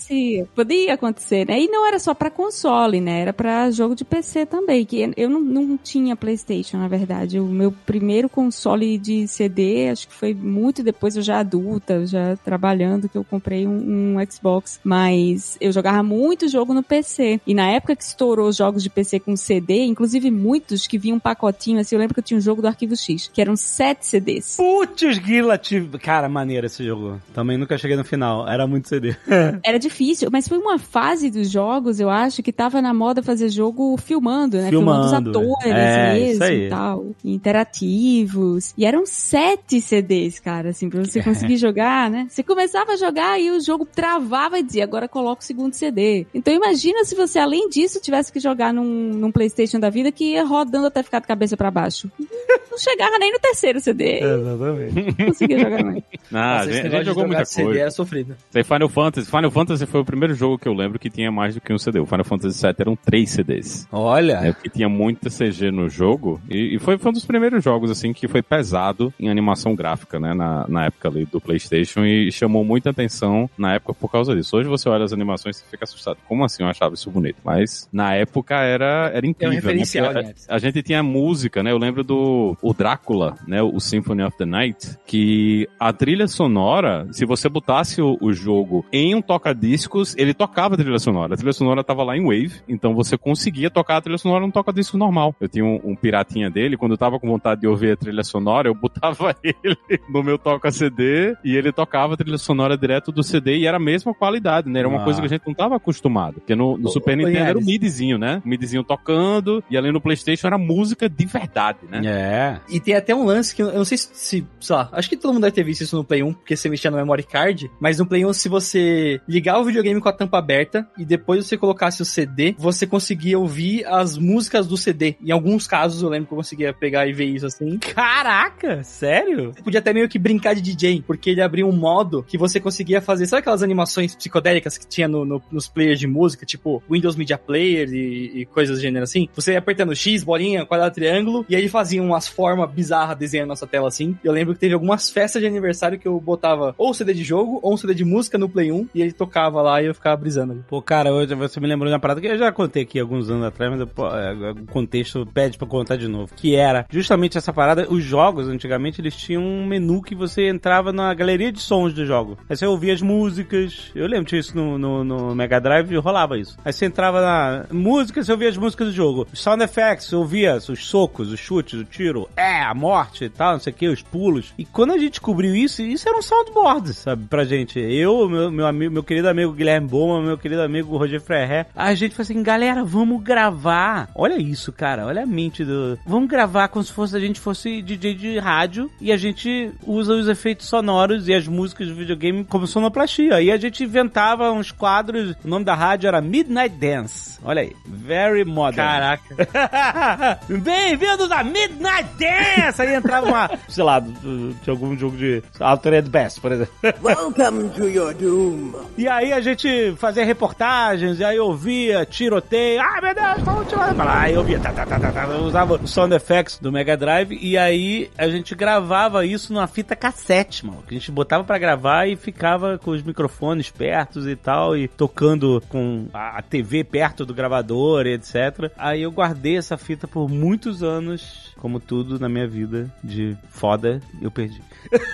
[0.55, 1.61] Podia acontecer, né?
[1.61, 3.21] E não era só pra console, né?
[3.21, 7.39] Era pra jogo de PC também, que eu não, não tinha PlayStation, na verdade.
[7.39, 12.37] O meu primeiro console de CD, acho que foi muito depois, eu já adulta, já
[12.37, 14.81] trabalhando, que eu comprei um, um Xbox.
[14.83, 17.41] Mas eu jogava muito jogo no PC.
[17.47, 21.17] E na época que estourou os jogos de PC com CD, inclusive muitos que vinham
[21.17, 23.57] um pacotinho, assim, eu lembro que eu tinha um jogo do Arquivo X, que eram
[23.57, 24.57] sete CDs.
[24.57, 25.61] Putz, Guila,
[26.03, 27.21] cara, maneiro esse jogo.
[27.35, 29.17] Também nunca cheguei no final, era muito CD.
[29.63, 33.49] Era difícil, mas foi uma fase dos jogos, eu acho, que tava na moda fazer
[33.49, 34.69] jogo filmando, né?
[34.69, 37.07] Filmando, os atores é, mesmo e tal.
[37.25, 38.75] Interativos.
[38.77, 42.27] E eram sete CDs, cara, assim, pra você conseguir jogar, né?
[42.29, 46.27] Você começava a jogar e o jogo travava e dizia, agora coloca o segundo CD.
[46.35, 50.33] Então imagina se você, além disso, tivesse que jogar num, num Playstation da vida que
[50.33, 52.11] ia rodando até ficar de cabeça pra baixo.
[52.71, 54.21] Não chegava nem no terceiro CD.
[54.21, 54.95] Exatamente.
[55.19, 56.03] Não conseguia jogar mais.
[56.33, 57.81] Ah, a Nossa, esse gente, a gente jogou muita CD coisa.
[57.81, 58.37] era sofrido.
[58.53, 59.31] Tem Final Fantasy.
[59.31, 61.79] Final Fantasy foi o primeiro jogo que eu lembro que tinha mais do que um
[61.79, 61.99] CD.
[61.99, 63.87] O Final Fantasy VII eram três CDs.
[63.93, 64.41] Olha.
[64.43, 66.41] É, porque tinha muita CG no jogo.
[66.49, 70.19] E, e foi, foi um dos primeiros jogos, assim, que foi pesado em animação gráfica,
[70.21, 70.33] né?
[70.33, 72.05] Na, na época ali do PlayStation.
[72.05, 74.57] E chamou muita atenção na época por causa disso.
[74.57, 76.19] Hoje você olha as animações e fica assustado.
[76.29, 77.39] Como assim eu achava isso bonito?
[77.45, 79.51] Mas na época era, era incrível.
[79.51, 79.57] né?
[79.57, 80.35] referencial, Porque né?
[80.49, 81.73] a, a gente tinha música, né?
[81.73, 83.63] Eu lembro do o Drácula, né?
[83.63, 84.97] O Symphony of the Night.
[85.07, 89.23] Que a trilha sonora, se você botasse o, o jogo em um
[89.57, 91.35] toca-discos, ele tocava a trilha sonora.
[91.35, 94.51] A trilha sonora tava lá em Wave, então você conseguia tocar a trilha sonora num
[94.51, 95.35] toca-disco normal.
[95.41, 98.23] Eu tinha um, um piratinha dele, quando eu tava com vontade de ouvir a trilha
[98.23, 99.77] sonora, eu botava ele
[100.09, 103.81] no meu toca-CD e ele tocava a trilha sonora direto do CD e era a
[103.81, 104.81] mesma qualidade, né?
[104.81, 105.05] Era uma Ah.
[105.05, 106.35] coisa que a gente não tava acostumado.
[106.35, 108.43] Porque no, no Super Nintendo era o midzinho, né?
[108.45, 112.01] O midzinho tocando e ali no PlayStation era música de verdade, né?
[112.05, 112.61] É.
[112.69, 115.09] E tem até um lance que eu eu não sei se, se, sei lá, acho
[115.09, 117.23] que todo mundo deve ter visto isso no Play 1, porque você mexia no memory
[117.25, 121.05] card, mas no Play 1, se você ligar o videogame com a tampa aberta e
[121.05, 125.17] depois você colocasse o CD, você conseguia ouvir as músicas do CD.
[125.23, 127.79] Em alguns casos eu lembro que eu conseguia pegar e ver isso assim.
[127.79, 129.53] Caraca, sério?
[129.55, 132.59] Você podia até meio que brincar de DJ, porque ele abria um modo que você
[132.59, 136.83] conseguia fazer, sabe aquelas animações psicodélicas que tinha no- no- nos players de música, tipo
[136.91, 139.29] Windows Media Player e, e coisas do gênero assim?
[139.35, 143.49] Você ia apertando X, bolinha, quadrado, triângulo, e aí ele fazia umas formas bizarras desenhando
[143.49, 144.17] nossa tela assim.
[144.25, 147.61] Eu lembro que teve algumas festas de aniversário que eu botava ou CD de jogo
[147.63, 150.17] ou um CD de música no Play 1 e ele tocava lá e eu ficava
[150.17, 150.65] brisando.
[150.69, 153.31] Pô, cara, hoje você me lembrou de uma parada que eu já contei aqui alguns
[153.31, 156.33] anos atrás, mas é, o contexto pede pra contar de novo.
[156.35, 160.93] Que era justamente essa parada, os jogos, antigamente, eles tinham um menu que você entrava
[160.93, 162.39] na galeria de sons do jogo.
[162.49, 163.91] Aí você ouvia as músicas.
[163.95, 166.57] Eu lembro tinha isso no, no, no Mega Drive e rolava isso.
[166.65, 169.27] Aí você entrava na música, você ouvia as músicas do jogo.
[169.33, 173.53] Sound effects, você ouvia os socos, os chutes, o tiro, é, a morte e tal,
[173.53, 174.53] não sei o que, os pulos.
[174.59, 177.79] E quando a gente descobriu isso, isso era um soundboard, sabe, pra gente.
[177.79, 181.95] Eu, meu, meu, amigo, meu querido amigo Guilherme Boma, meu querido amigo Roger Ferrer, a
[181.95, 184.09] gente falou assim, galera, vamos gravar.
[184.15, 185.99] Olha isso, cara, olha a mente do...
[186.07, 190.15] Vamos gravar como se fosse a gente fosse DJ de rádio e a gente usa
[190.15, 193.41] os efeitos sonoros e as músicas do videogame como sonoplastia.
[193.41, 197.39] E a gente inventava uns quadros, o nome da rádio era Midnight Dance.
[197.43, 198.77] Olha aí, very modern.
[198.77, 200.39] Caraca.
[200.49, 202.83] Bem-vindos a Midnight Dance!
[202.83, 206.75] Aí entrava uma, sei lá, de algum jogo de Altered Best, por exemplo.
[207.03, 208.73] Welcome to your doom.
[208.99, 212.81] E aí a gente fazia reportagens, e aí eu ouvia tiroteio.
[212.81, 214.09] Ah, meu Deus, tá um tiroteio.
[214.09, 215.25] Aí eu via, tá, tá, tá, tá, tá.
[215.25, 219.67] Eu usava o sound effects do Mega Drive, e aí a gente gravava isso numa
[219.67, 220.83] fita cassete, mano.
[220.87, 224.89] Que a gente botava pra gravar e ficava com os microfones perto e tal, e
[224.89, 228.71] tocando com a TV perto do gravador e etc.
[228.77, 234.01] Aí eu guardei essa fita por muitos anos, como tudo na minha vida de foda,
[234.21, 234.61] eu perdi.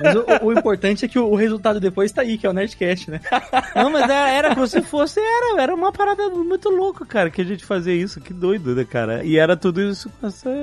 [0.01, 2.53] Mas o, o importante é que o, o resultado depois tá aí, que é o
[2.53, 3.21] Nerdcast, né?
[3.75, 7.41] Não, mas era, era como se fosse, era, era uma parada muito louca, cara, que
[7.41, 9.25] a gente fazia isso, que doido, né, cara?
[9.25, 10.11] E era tudo isso,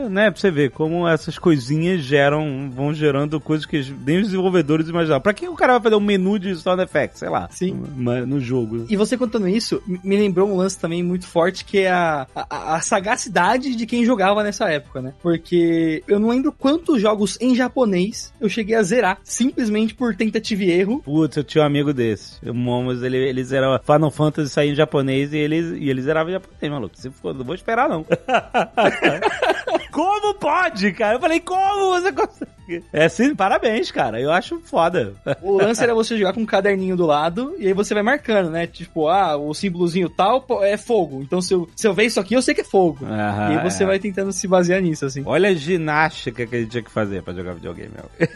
[0.09, 4.87] né, pra você ver como essas coisinhas geram, vão gerando coisas que nem os desenvolvedores
[4.89, 5.21] imaginavam.
[5.21, 7.79] Pra que o cara vai fazer um menu de sound effects, sei lá, Sim.
[7.95, 8.85] ma- no jogo?
[8.89, 12.27] E você contando isso, me- me lembrou um lance também muito forte, que é a,
[12.35, 15.13] a, a sagacidade de quem jogava nessa época, né?
[15.21, 20.63] Porque eu não lembro quantos jogos em japonês eu cheguei a zerar, simplesmente por tentativa
[20.63, 21.01] e erro.
[21.03, 22.37] Putz, eu tinha um amigo desse.
[22.47, 26.31] O Momos, ele, ele zerava Final Fantasy sair em japonês e ele, e ele zerava
[26.31, 26.97] japonês, maluco.
[26.97, 28.05] Se for, não vou esperar, não.
[29.91, 31.15] como pode, cara?
[31.15, 32.58] Eu falei, como você consegue?
[32.91, 34.19] É sim, parabéns, cara.
[34.19, 35.13] Eu acho foda.
[35.41, 38.49] O lance era você jogar com um caderninho do lado e aí você vai marcando,
[38.49, 38.67] né?
[38.67, 41.21] Tipo, ah, o símbolozinho tal é fogo.
[41.21, 43.05] Então se eu, se eu ver isso aqui, eu sei que é fogo.
[43.05, 43.87] Aham, e aí você é.
[43.87, 45.23] vai tentando se basear nisso, assim.
[45.25, 47.91] Olha a ginástica que a gente tinha que fazer pra jogar videogame.
[47.93, 48.29] meu.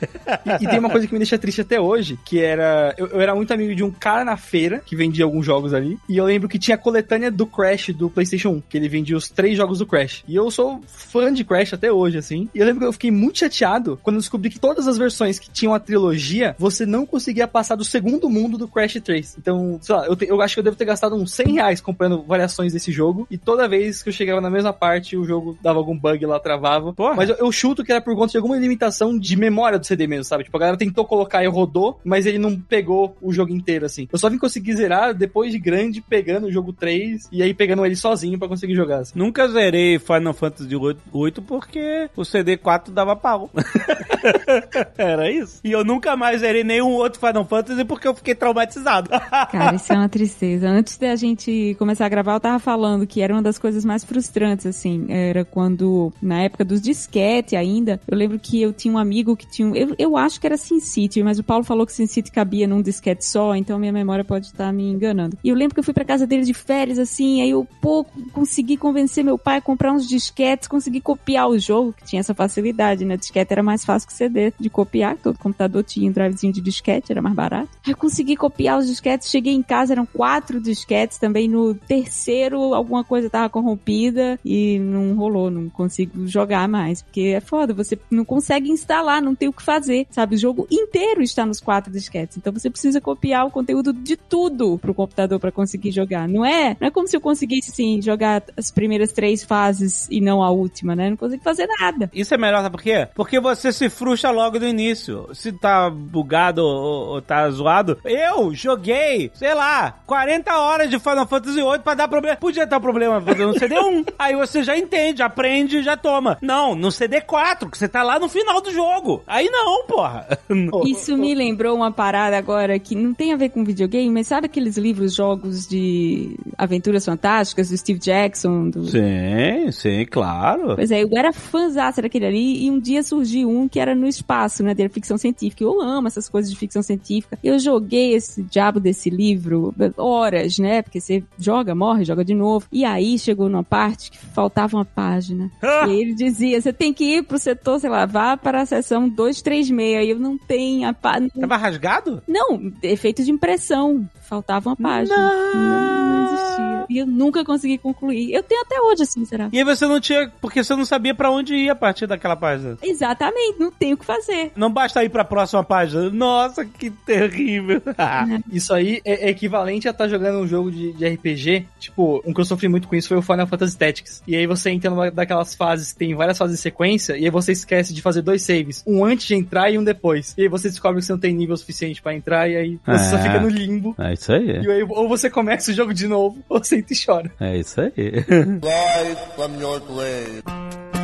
[0.60, 2.94] E, e tem uma coisa que me deixa triste até hoje, que era.
[2.98, 5.98] Eu, eu era muito amigo de um cara na feira que vendia alguns jogos ali.
[6.08, 9.16] E eu lembro que tinha a coletânea do Crash do PlayStation 1, que ele vendia
[9.16, 10.24] os três jogos do Crash.
[10.28, 12.50] E eu sou fã de Crash até hoje, assim.
[12.54, 15.50] E eu lembro que eu fiquei muito chateado quando descobri que todas as versões que
[15.50, 19.36] tinham a trilogia, você não conseguia passar do segundo mundo do Crash 3.
[19.38, 21.82] Então, sei lá, eu, te- eu acho que eu devo ter gastado uns 100 reais
[21.82, 23.28] comprando variações desse jogo.
[23.30, 26.40] E toda vez que eu chegava na mesma parte, o jogo dava algum bug lá,
[26.40, 26.94] travava.
[26.94, 27.16] Porra.
[27.16, 30.08] Mas eu, eu chuto que era por conta de alguma limitação de memória do CD
[30.08, 30.44] mesmo, sabe?
[30.44, 34.08] Tipo, a galera tentou colocar e rodou, mas ele não pegou o jogo inteiro, assim.
[34.12, 37.86] Eu só vim conseguir zerar depois de grande, pegando o jogo 3 e aí pegando
[37.86, 39.14] ele sozinho pra conseguir jogar, assim.
[39.16, 40.70] Nunca zerei Final Fantasy
[41.12, 43.50] 8 porque o CD4 dava pau.
[44.98, 45.60] Era isso.
[45.64, 49.10] E eu nunca mais zerei nenhum outro Final Fantasy porque eu fiquei traumatizado.
[49.52, 50.68] Cara, isso é uma tristeza.
[50.70, 54.04] Antes da gente começar a gravar, eu tava falando que era uma das coisas mais
[54.04, 55.06] frustrantes, assim.
[55.10, 59.48] Era quando, na época dos disquete ainda, eu lembro que eu tinha um amigo que
[59.48, 59.68] tinha.
[59.68, 62.82] um- Eu, eu acho que era SimCity, mas o Paulo falou que SimCity cabia num
[62.82, 65.38] disquete só, então minha memória pode estar me enganando.
[65.44, 68.06] E eu lembro que eu fui pra casa dele de férias, assim, aí eu, pô,
[68.32, 72.34] consegui convencer meu pai a comprar uns disquetes, consegui copiar o jogo, que tinha essa
[72.34, 73.18] facilidade, né?
[73.18, 77.12] Disquete era mais fácil que CD de copiar, todo computador tinha um drivezinho de disquete,
[77.12, 77.70] era mais barato.
[77.86, 83.04] Aí consegui copiar os disquetes, cheguei em casa, eram quatro disquetes, também no terceiro alguma
[83.04, 88.26] coisa tava corrompida e não rolou, não consigo jogar mais, porque é foda, você não
[88.26, 90.36] consegue instalar, não tem o que fazer, sabe?
[90.36, 94.78] O jogo inteiro está nos quatro disquetes, então você precisa copiar o conteúdo de tudo
[94.80, 96.28] pro computador para conseguir jogar.
[96.28, 100.20] Não é, não é como se eu conseguisse, assim, jogar as primeiras três fases e
[100.22, 101.10] não a última, né?
[101.10, 102.10] Não consigo fazer nada.
[102.14, 103.08] Isso é melhor, sabe por quê?
[103.16, 105.30] Porque você se frustra logo no início.
[105.34, 107.98] Se tá bugado ou, ou tá zoado.
[108.04, 112.36] Eu joguei, sei lá, 40 horas de Final Fantasy VIII pra dar problema.
[112.38, 114.14] Podia ter um problema no CD1.
[114.20, 116.38] Aí você já entende, aprende e já toma.
[116.42, 119.24] Não, no CD4, que você tá lá no final do jogo.
[119.28, 120.28] Aí não, porra.
[120.86, 124.48] Isso me lembrou uma parada agora que não tem a ver com videogame, mas sabe
[124.48, 128.70] aqueles livros, jogos de aventuras fantásticas do Steve Jackson?
[128.70, 128.86] Do...
[128.88, 130.76] Sim, sim, claro.
[130.76, 134.08] Pois é, eu era fãzaça daquele ali e um dia surgiu um que era no
[134.08, 134.76] espaço, né?
[134.78, 135.64] Era ficção científica.
[135.64, 137.40] Eu amo essas coisas de ficção científica.
[137.44, 140.84] Eu joguei esse diabo desse livro horas, né?
[140.84, 142.68] Porque você joga, morre, joga de novo.
[142.72, 145.50] E aí chegou numa parte que faltava uma página.
[145.64, 148.66] e aí ele dizia: você tem que ir pro setor, sei lá, vá para a
[148.68, 150.06] seção 236.
[150.06, 151.32] E eu não tenho a página.
[151.40, 152.22] Tava rasgado?
[152.28, 154.08] Não, efeito de impressão.
[154.22, 155.18] Faltava uma página.
[155.18, 156.86] Não, não existia.
[156.90, 158.32] E eu nunca consegui concluir.
[158.32, 159.52] Eu tenho até hoje esse miserável.
[159.52, 160.32] E aí você não tinha.
[160.40, 162.78] Porque você não sabia pra onde ir a partir daquela página.
[162.82, 164.52] Exatamente, não tenho o que fazer.
[164.56, 166.10] Não basta ir pra próxima página.
[166.10, 167.82] Nossa, que terrível.
[168.52, 171.66] Isso aí é é equivalente a estar jogando um jogo de, de RPG.
[171.80, 174.24] Tipo, um que eu sofri muito com isso foi o Final Fantasy Tactics.
[174.28, 177.30] E aí você entra numa daquelas fases que tem várias fases em sequência, e aí
[177.30, 178.84] você esquece de fazer dois saves.
[178.88, 180.34] Um antes de entrar e um depois.
[180.38, 183.10] E aí você descobre que você não tem nível suficiente pra entrar, e aí você
[183.10, 183.22] só É.
[183.24, 183.96] fica no limbo.
[184.00, 184.62] É isso aí.
[184.64, 187.32] E aí, ou você começa o jogo de novo, ou você entra e chora.
[187.40, 187.92] É isso aí.
[187.96, 191.03] Rise from your grave.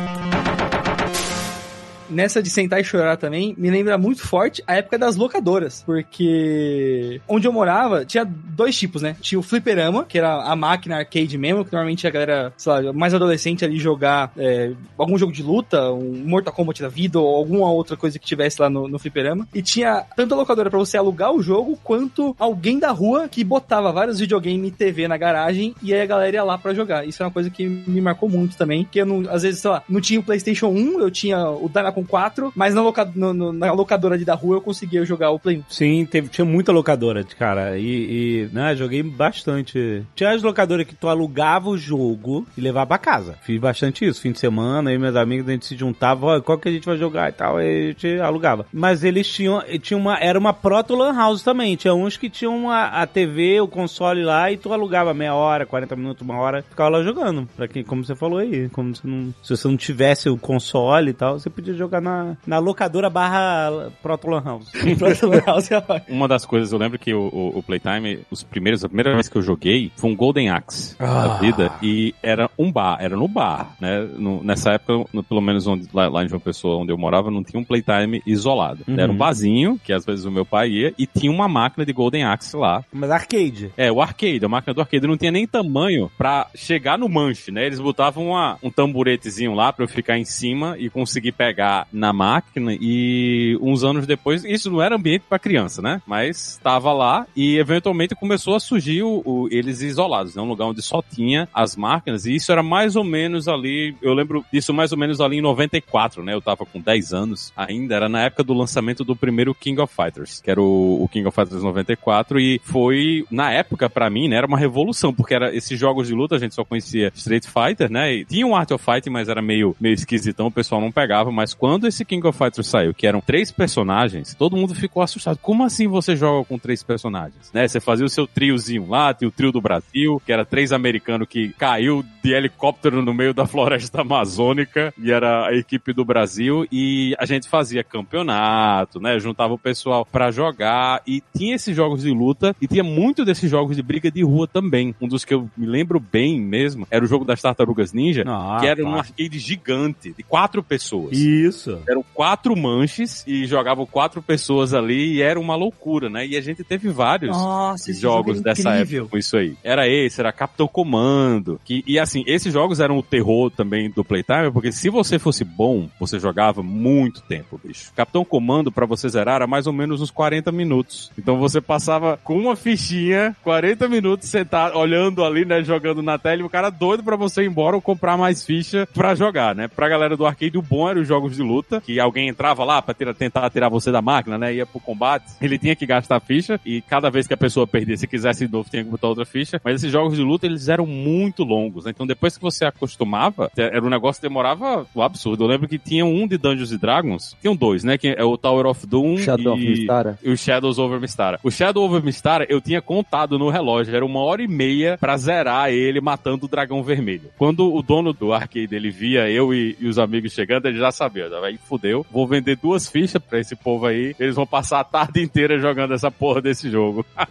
[2.10, 5.82] Nessa de sentar e chorar também, me lembra muito forte a época das locadoras.
[5.84, 9.16] Porque onde eu morava, tinha dois tipos, né?
[9.20, 12.92] Tinha o fliperama, que era a máquina arcade mesmo, que normalmente a galera, sei lá,
[12.92, 17.36] mais adolescente ali jogar é, algum jogo de luta, um Mortal Kombat da vida, ou
[17.36, 19.48] alguma outra coisa que tivesse lá no, no fliperama.
[19.54, 23.44] E tinha tanto a locadora pra você alugar o jogo, quanto alguém da rua que
[23.44, 27.06] botava vários videogames e TV na garagem, e aí a galera ia lá pra jogar.
[27.06, 29.70] Isso é uma coisa que me marcou muito também, que eu não, às vezes, sei
[29.70, 33.32] lá, não tinha o PlayStation 1, eu tinha o Dynacon 4, mas na, loca, no-
[33.34, 35.62] no- na locadora ali da rua eu conseguia jogar o Play 1.
[35.68, 37.78] Sim, teve, tinha muita locadora, cara.
[37.78, 40.02] E, e né, joguei bastante.
[40.14, 43.36] Tinha as locadoras que tu alugava o jogo e levava pra casa.
[43.42, 44.20] Fiz bastante isso.
[44.20, 46.96] Fim de semana, aí meus amigos, a gente se juntava, qual que a gente vai
[46.96, 48.66] jogar e tal, aí a gente alugava.
[48.72, 51.76] Mas eles tinham, tinha uma, era uma proto lan house também.
[51.76, 55.66] Tinha uns que tinham a, a TV, o console lá, e tu alugava meia hora,
[55.66, 57.48] 40 minutos, uma hora, ficava lá jogando.
[57.56, 61.10] Pra quem, como você falou aí, como você não, se você não tivesse o console
[61.10, 64.70] e tal, você podia jogar na, na locadora barra proto lan house.
[65.46, 68.88] House é Uma das coisas, eu lembro que o, o- o Playtime, os primeiros, a
[68.88, 72.98] primeira vez que eu joguei, foi um Golden Axe da vida, e era um bar,
[73.00, 74.06] era no bar, né?
[74.18, 77.30] No- nessa época, no- pelo menos onde, lá, lá em João Pessoa, onde eu morava,
[77.30, 78.84] não tinha um Playtime isolado.
[78.86, 78.98] Uhum.
[78.98, 81.92] Era um barzinho, que às vezes o meu pai ia, e tinha uma máquina de
[81.92, 82.84] Golden Axe lá.
[82.92, 83.72] Mas arcade.
[83.76, 87.50] É, o arcade, a máquina do arcade não tinha nem tamanho pra chegar no manche,
[87.50, 87.64] né?
[87.66, 92.12] Eles botavam uma- um tamburetezinho lá pra eu ficar em cima e conseguir pegar na
[92.12, 96.00] máquina e uns anos depois, isso não era ambiente pra criança, né?
[96.06, 100.42] Mas tava lá e eventualmente começou a surgir o, o- eles isolados, né?
[100.42, 104.12] Um lugar onde só tinha as máquinas e isso era mais ou menos ali, eu
[104.14, 106.34] lembro disso mais ou menos ali em 94, né?
[106.34, 109.94] Eu tava com 10 anos ainda, era na época do lançamento do primeiro King of
[109.94, 114.28] Fighters, que era o, o King of Fighters 94 e foi, na época, pra mim,
[114.28, 114.36] né?
[114.36, 117.90] Era uma revolução, porque era esses jogos de luta, a gente só conhecia Street Fighter,
[117.90, 118.12] né?
[118.14, 121.30] E tinha um Art of Fighting, mas era meio, meio esquisitão, o pessoal não pegava,
[121.30, 125.38] mas quando esse King of Fighters saiu, que eram três personagens, todo mundo ficou assustado.
[125.38, 127.50] Como assim você joga com três personagens?
[127.52, 127.66] Né?
[127.66, 131.28] Você fazia o seu triozinho lá, tinha o trio do Brasil, que era três americanos
[131.28, 136.66] que caiu de helicóptero no meio da floresta amazônica, e era a equipe do Brasil,
[136.70, 139.18] e a gente fazia campeonato, né?
[139.18, 143.50] Juntava o pessoal pra jogar, e tinha esses jogos de luta, e tinha muito desses
[143.50, 144.94] jogos de briga de rua também.
[145.00, 148.58] Um dos que eu me lembro bem mesmo era o jogo das Tartarugas Ninja, Ah,
[148.60, 151.16] que era um arcade gigante, de quatro pessoas.
[151.16, 151.49] Isso.
[151.88, 156.26] Eram quatro manches e jogavam quatro pessoas ali e era uma loucura, né?
[156.26, 159.56] E a gente teve vários Nossa, esse jogos jogo é dessa época com isso aí.
[159.62, 161.60] Era esse, era Capitão Comando.
[161.64, 165.44] Que, e assim, esses jogos eram o terror também do Playtime, porque se você fosse
[165.44, 167.92] bom, você jogava muito tempo, bicho.
[167.94, 171.10] Capitão Comando, pra você zerar, era mais ou menos uns 40 minutos.
[171.18, 176.42] Então você passava com uma fichinha, 40 minutos sentado, olhando ali, né, jogando na tela,
[176.42, 179.68] e o cara doido pra você ir embora ou comprar mais ficha pra jogar, né?
[179.68, 182.80] Pra galera do arcade, o bom era os jogos de luta, que alguém entrava lá
[182.82, 184.54] pra tira- tentar tirar você da máquina, né?
[184.54, 187.96] Ia pro combate, ele tinha que gastar ficha, e cada vez que a pessoa perdia,
[187.96, 189.60] se quisesse de novo, tinha que botar outra ficha.
[189.64, 191.90] Mas esses jogos de luta, eles eram muito longos, né?
[191.94, 195.44] Então depois que você acostumava, era um negócio que demorava o absurdo.
[195.44, 197.96] Eu lembro que tinha um de Dungeons Dragons, tinham dois, né?
[197.96, 199.62] Que é o Tower of Doom Shadow e...
[199.62, 200.18] of Mistara.
[200.22, 201.40] E o Shadows Over Mistara.
[201.42, 205.16] O Shadow Over Mistara, eu tinha contado no relógio, era uma hora e meia pra
[205.16, 207.30] zerar ele matando o dragão vermelho.
[207.38, 210.90] Quando o dono do arcade ele via eu e, e os amigos chegando, ele já
[210.90, 214.84] sabia, vai fudeu, vou vender duas fichas pra esse povo aí, eles vão passar a
[214.84, 217.04] tarde inteira jogando essa porra desse jogo.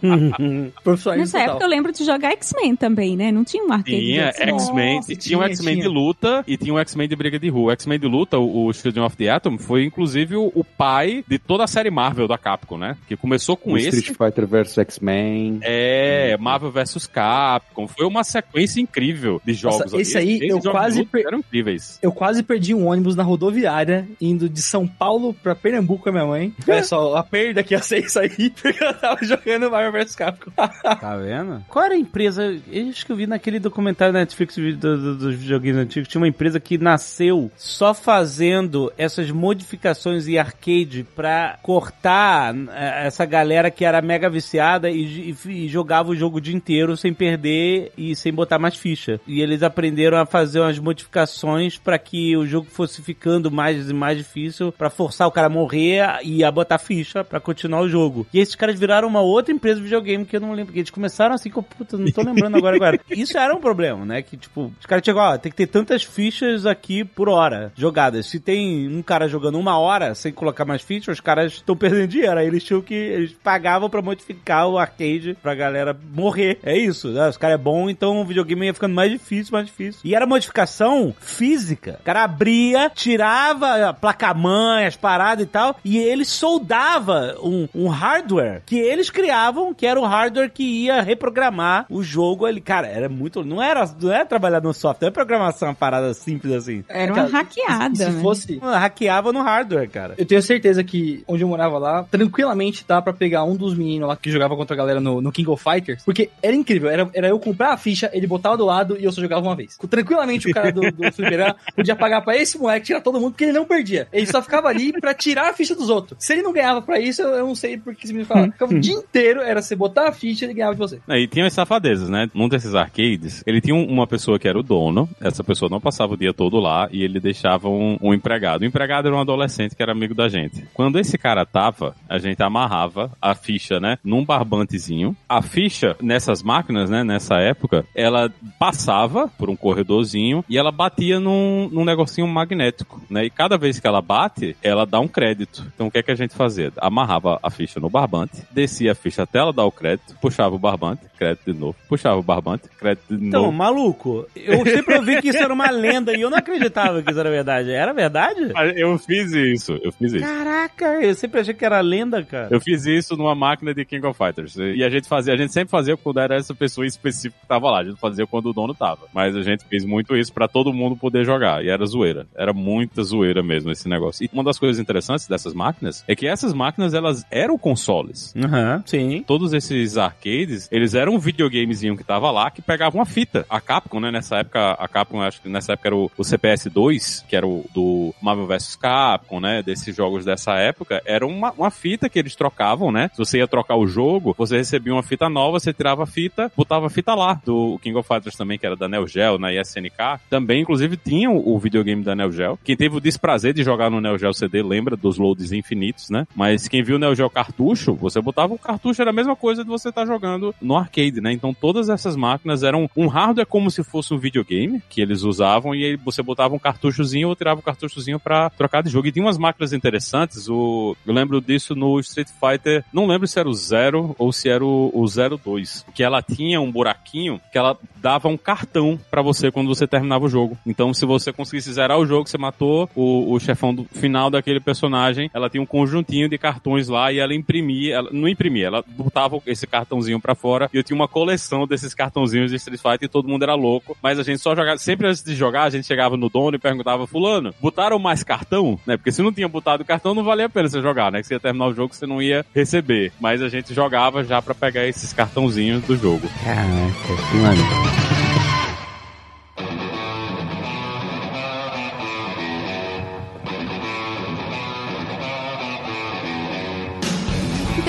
[1.16, 1.50] Nessa total.
[1.50, 3.30] época eu lembro de jogar X-Men também, né?
[3.32, 4.96] Não tinha um arcade de Tinha X-Men.
[4.98, 7.70] X-Men, tinha um X-Men de luta e tinha um X-Men de briga de rua.
[7.70, 11.24] O X-Men de luta, o, o Children of the Atom, foi inclusive o, o pai
[11.26, 12.96] de toda a série Marvel da Capcom, né?
[13.08, 13.98] Que começou com O esse.
[13.98, 15.58] Street Fighter vs X-Men.
[15.62, 17.86] É, Marvel vs Capcom.
[17.86, 21.98] Foi uma sequência incrível de jogos Nossa, esse aí Esses eu quase per- eram incríveis.
[22.02, 26.12] Eu quase perdi um ônibus na rodoviária indo de São Paulo pra Pernambuco com a
[26.12, 26.54] minha mãe.
[26.66, 30.16] Olha só, a perda que ia ser isso aí, porque eu tava jogando Marvel vs
[30.16, 30.50] Capcom.
[30.52, 31.64] Tá vendo?
[31.68, 32.56] Qual era a empresa?
[32.70, 36.08] Eu acho que eu vi naquele documentário da Netflix do- do- dos videogames antigos.
[36.08, 43.24] Tinha uma empresa que nasceu só fazendo essas modificações em arcade pra cortar eh, essa
[43.24, 47.12] galera que era mega viciada e, e- e jogava o jogo o dia inteiro sem
[47.12, 49.20] perder e sem botar mais ficha.
[49.26, 53.94] E eles aprenderam a fazer umas modificações pra que o jogo fosse ficando mais e
[53.94, 57.88] mais difícil pra forçar o cara a morrer e a botar ficha pra continuar o
[57.88, 58.26] jogo.
[58.32, 60.90] E esses caras viraram uma outra empresa de videogame que eu não lembro, porque eles
[60.90, 63.00] começaram assim que eu, puta, não tô lembrando agora agora.
[63.10, 64.22] Isso era um problema, né?
[64.22, 68.26] Que tipo, os caras chegam, ó, tem que ter tantas fichas aqui por hora jogadas.
[68.26, 72.08] Se tem um cara jogando uma hora sem colocar mais fichas, os caras estão perdendo
[72.08, 72.38] dinheiro.
[72.38, 76.58] Aí eles tinham que eles pagavam pra modificar o arcade pra galera morrer.
[76.62, 77.28] É isso, né?
[77.28, 80.00] Os caras é bom, então o videogame ia ficando mais difícil, mais difícil.
[80.04, 81.98] E era modificação física.
[82.00, 87.88] O cara abria, tirava a placa-mãe, as paradas e tal, e ele soldava um, um
[87.88, 92.60] hardware que eles criavam, que era o hardware que ia reprogramar o jogo ali.
[92.60, 93.44] Cara, era muito.
[93.44, 96.84] Não era, não era trabalhar no software, não é programação uma parada simples assim.
[96.88, 98.22] Era uma hackeada, E se né?
[98.22, 98.58] fosse...
[98.58, 100.14] Hackeava no hardware, cara.
[100.18, 104.08] Eu tenho certeza que onde eu morava lá, tranquilamente dá pra pegar um dos meninos
[104.08, 107.08] lá que jogava contra a galera no, no King of Fighters, porque era incrível, era,
[107.14, 109.76] era eu comprar a ficha, ele botava do lado e eu só jogava uma vez.
[109.88, 113.44] Tranquilamente o cara do, do fliperama podia pagar pra esse moleque tirar todo mundo, porque
[113.44, 114.08] ele não perdia.
[114.12, 116.16] Ele só ficava ali pra tirar a ficha dos outros.
[116.24, 118.50] Se ele não ganhava pra isso, eu, eu não sei porque esse menino falava.
[118.52, 120.98] Ficava o dia inteiro, era você botar a ficha e ele ganhava de você.
[121.08, 122.28] E tinha as safadezas, né?
[122.34, 125.80] Num desses arcades, ele tinha um- uma pessoa que era o dono, essa pessoa não
[125.80, 128.62] passava o dia todo lá e ele deixava um, um empregado.
[128.62, 130.64] O empregado era um adolescente que era amigo da gente.
[130.74, 133.98] Quando esse cara tava, a gente amarrava a ficha, né?
[134.04, 135.16] Num barbantezinho.
[135.28, 137.02] A ficha, nessas máquinas, né?
[137.04, 143.24] Nessa época, ela passava por um corredorzinho e ela batia num, num negocinho magnético, né?
[143.24, 145.64] E cada vez que ela bate, ela dá um crédito.
[145.74, 146.72] Então o que é que a gente fazia?
[146.78, 150.58] Amarrava a ficha no barbante, descia a ficha até ela dar o crédito, puxava o
[150.58, 153.52] barbante, crédito de novo, puxava o barbante, crédito de Então, novo.
[153.56, 157.20] maluco, eu sempre ouvi que isso era uma lenda e eu não acreditava que isso
[157.20, 157.70] era verdade.
[157.70, 158.50] Era verdade?
[158.54, 160.24] Ah, Eu fiz isso, eu fiz isso.
[160.24, 162.48] Caraca, eu sempre achei que era lenda, cara.
[162.50, 164.56] Eu fiz isso numa máquina de King of Fighters.
[164.56, 167.70] E a gente fazia, a gente sempre fazia quando era essa pessoa específica que tava
[167.70, 167.80] lá.
[167.80, 169.06] A gente fazia quando o dono tava.
[169.12, 171.64] Mas a gente fez muito isso pra todo mundo poder jogar.
[171.64, 172.26] E era zoeira.
[172.34, 174.24] Era muita zoeira mesmo esse negócio.
[174.24, 178.34] E uma das coisas interessantes dessas máquinas é que essas máquinas, elas eram consoles.
[178.36, 179.24] Aham, sim.
[179.26, 183.44] Todos esses arcades, eles eram um videogamezinho que tava lá que pegava uma fita.
[183.48, 187.24] A Capcom, né, nessa época, a Capcom, acho que nessa época era o, o CPS-2,
[187.26, 191.70] que era o do Marvel vs Capcom, né, desses jogos dessa época, era uma, uma
[191.70, 193.10] fita que eles trocavam, né?
[193.12, 196.52] Se você ia trocar o jogo, você recebia uma fita nova, você tirava a fita,
[196.54, 197.40] botava a fita lá.
[197.42, 201.30] Do King of Fighters também, que era da Neo Geo, na ISNK, também, inclusive, tinha
[201.30, 202.58] o, videogame da Neo Geo.
[202.62, 206.26] Quem teve o desprazer de jogar no Neo Geo CD lembra dos loads infinitos, né?
[206.36, 209.64] Mas quem viu o Neo Geo cartucho, você botava o cartucho, era a mesma coisa
[209.64, 211.32] de você estar jogando no arcade, né?
[211.32, 215.74] Então todas essas máquinas eram um hardware como se fosse um videogame que eles usavam
[215.74, 219.06] e aí você botava um cartuchozinho ou tirava o cartuchozinho pra trocar de jogo.
[219.06, 220.96] E tinha umas máquinas interessantes, o...
[221.06, 224.64] eu lembro disso no Street Fighter, não lembro se era o Zero ou se era
[224.64, 229.50] o, o 02, que ela tinha um buraquinho que ela dava um cartão pra você
[229.50, 230.58] quando você terminava o jogo.
[230.66, 234.60] Então se você conseguisse zerar o jogo, você matou o, o chefão do final daquele
[234.60, 238.84] personagem, ela tinha um conjuntinho de cartões lá e ela imprimia, ela não imprimia, ela
[238.86, 243.04] botava esse cartãozinho pra fora e eu tinha uma coleção desses cartãozinhos de Street Fighter
[243.04, 245.70] e todo mundo era louco, mas a gente só jogava, sempre antes de jogar, a
[245.70, 248.78] gente chegava no dono e perguntava, fulano, botaram mais cartão?
[248.86, 248.96] Né?
[248.96, 251.20] Porque se não tinha botado cartão, não valia a pena você jogar, né?
[251.20, 253.12] Que você ia terminar o jogo, você não ia receber.
[253.20, 256.28] Mas a gente jogava já pra pegar esses cartãozinhos do jogo.
[256.42, 258.19] Caraca, que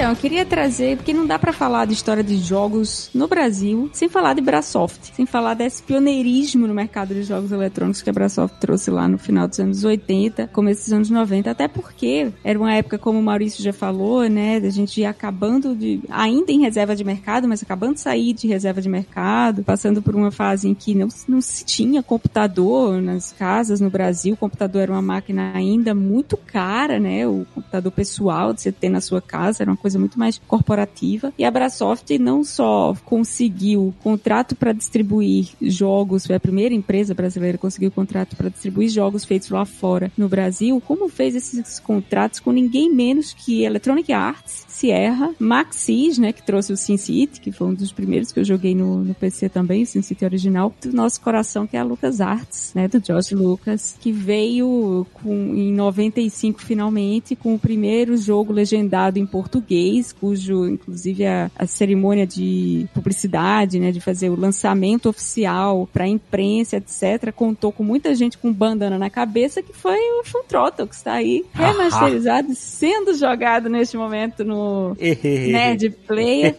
[0.01, 3.87] Então, eu queria trazer, porque não dá pra falar de história de jogos no Brasil
[3.93, 8.13] sem falar de Brasoft, sem falar desse pioneirismo no mercado de jogos eletrônicos que a
[8.13, 12.57] Brasoft trouxe lá no final dos anos 80, começo dos anos 90, até porque era
[12.57, 16.61] uma época, como o Maurício já falou, né, da gente ir acabando de, ainda em
[16.61, 20.67] reserva de mercado, mas acabando de sair de reserva de mercado, passando por uma fase
[20.67, 25.01] em que não, não se tinha computador nas casas no Brasil, o computador era uma
[25.03, 29.69] máquina ainda muito cara, né, o computador pessoal de você ter na sua casa era
[29.69, 31.33] uma coisa coisa muito mais corporativa.
[31.37, 37.57] E a Brasoft não só conseguiu contrato para distribuir jogos, foi a primeira empresa brasileira
[37.57, 42.39] que conseguiu contrato para distribuir jogos feitos lá fora no Brasil, como fez esses contratos
[42.39, 47.67] com ninguém menos que Electronic Arts, Sierra, Maxis, né, que trouxe o SimCity, que foi
[47.67, 51.21] um dos primeiros que eu joguei no, no PC também, o SimCity original, do nosso
[51.21, 56.61] coração, que é a Lucas Arts, né, do Josh Lucas, que veio com, em 95
[56.61, 59.80] finalmente com o primeiro jogo legendado em português,
[60.19, 66.77] cujo, inclusive, a, a cerimônia de publicidade, né, de fazer o lançamento oficial para imprensa,
[66.77, 70.95] etc., contou com muita gente com bandana na cabeça, que foi o Full Throttle, que
[70.95, 76.55] está aí remasterizado, sendo jogado neste momento no Nerd Player.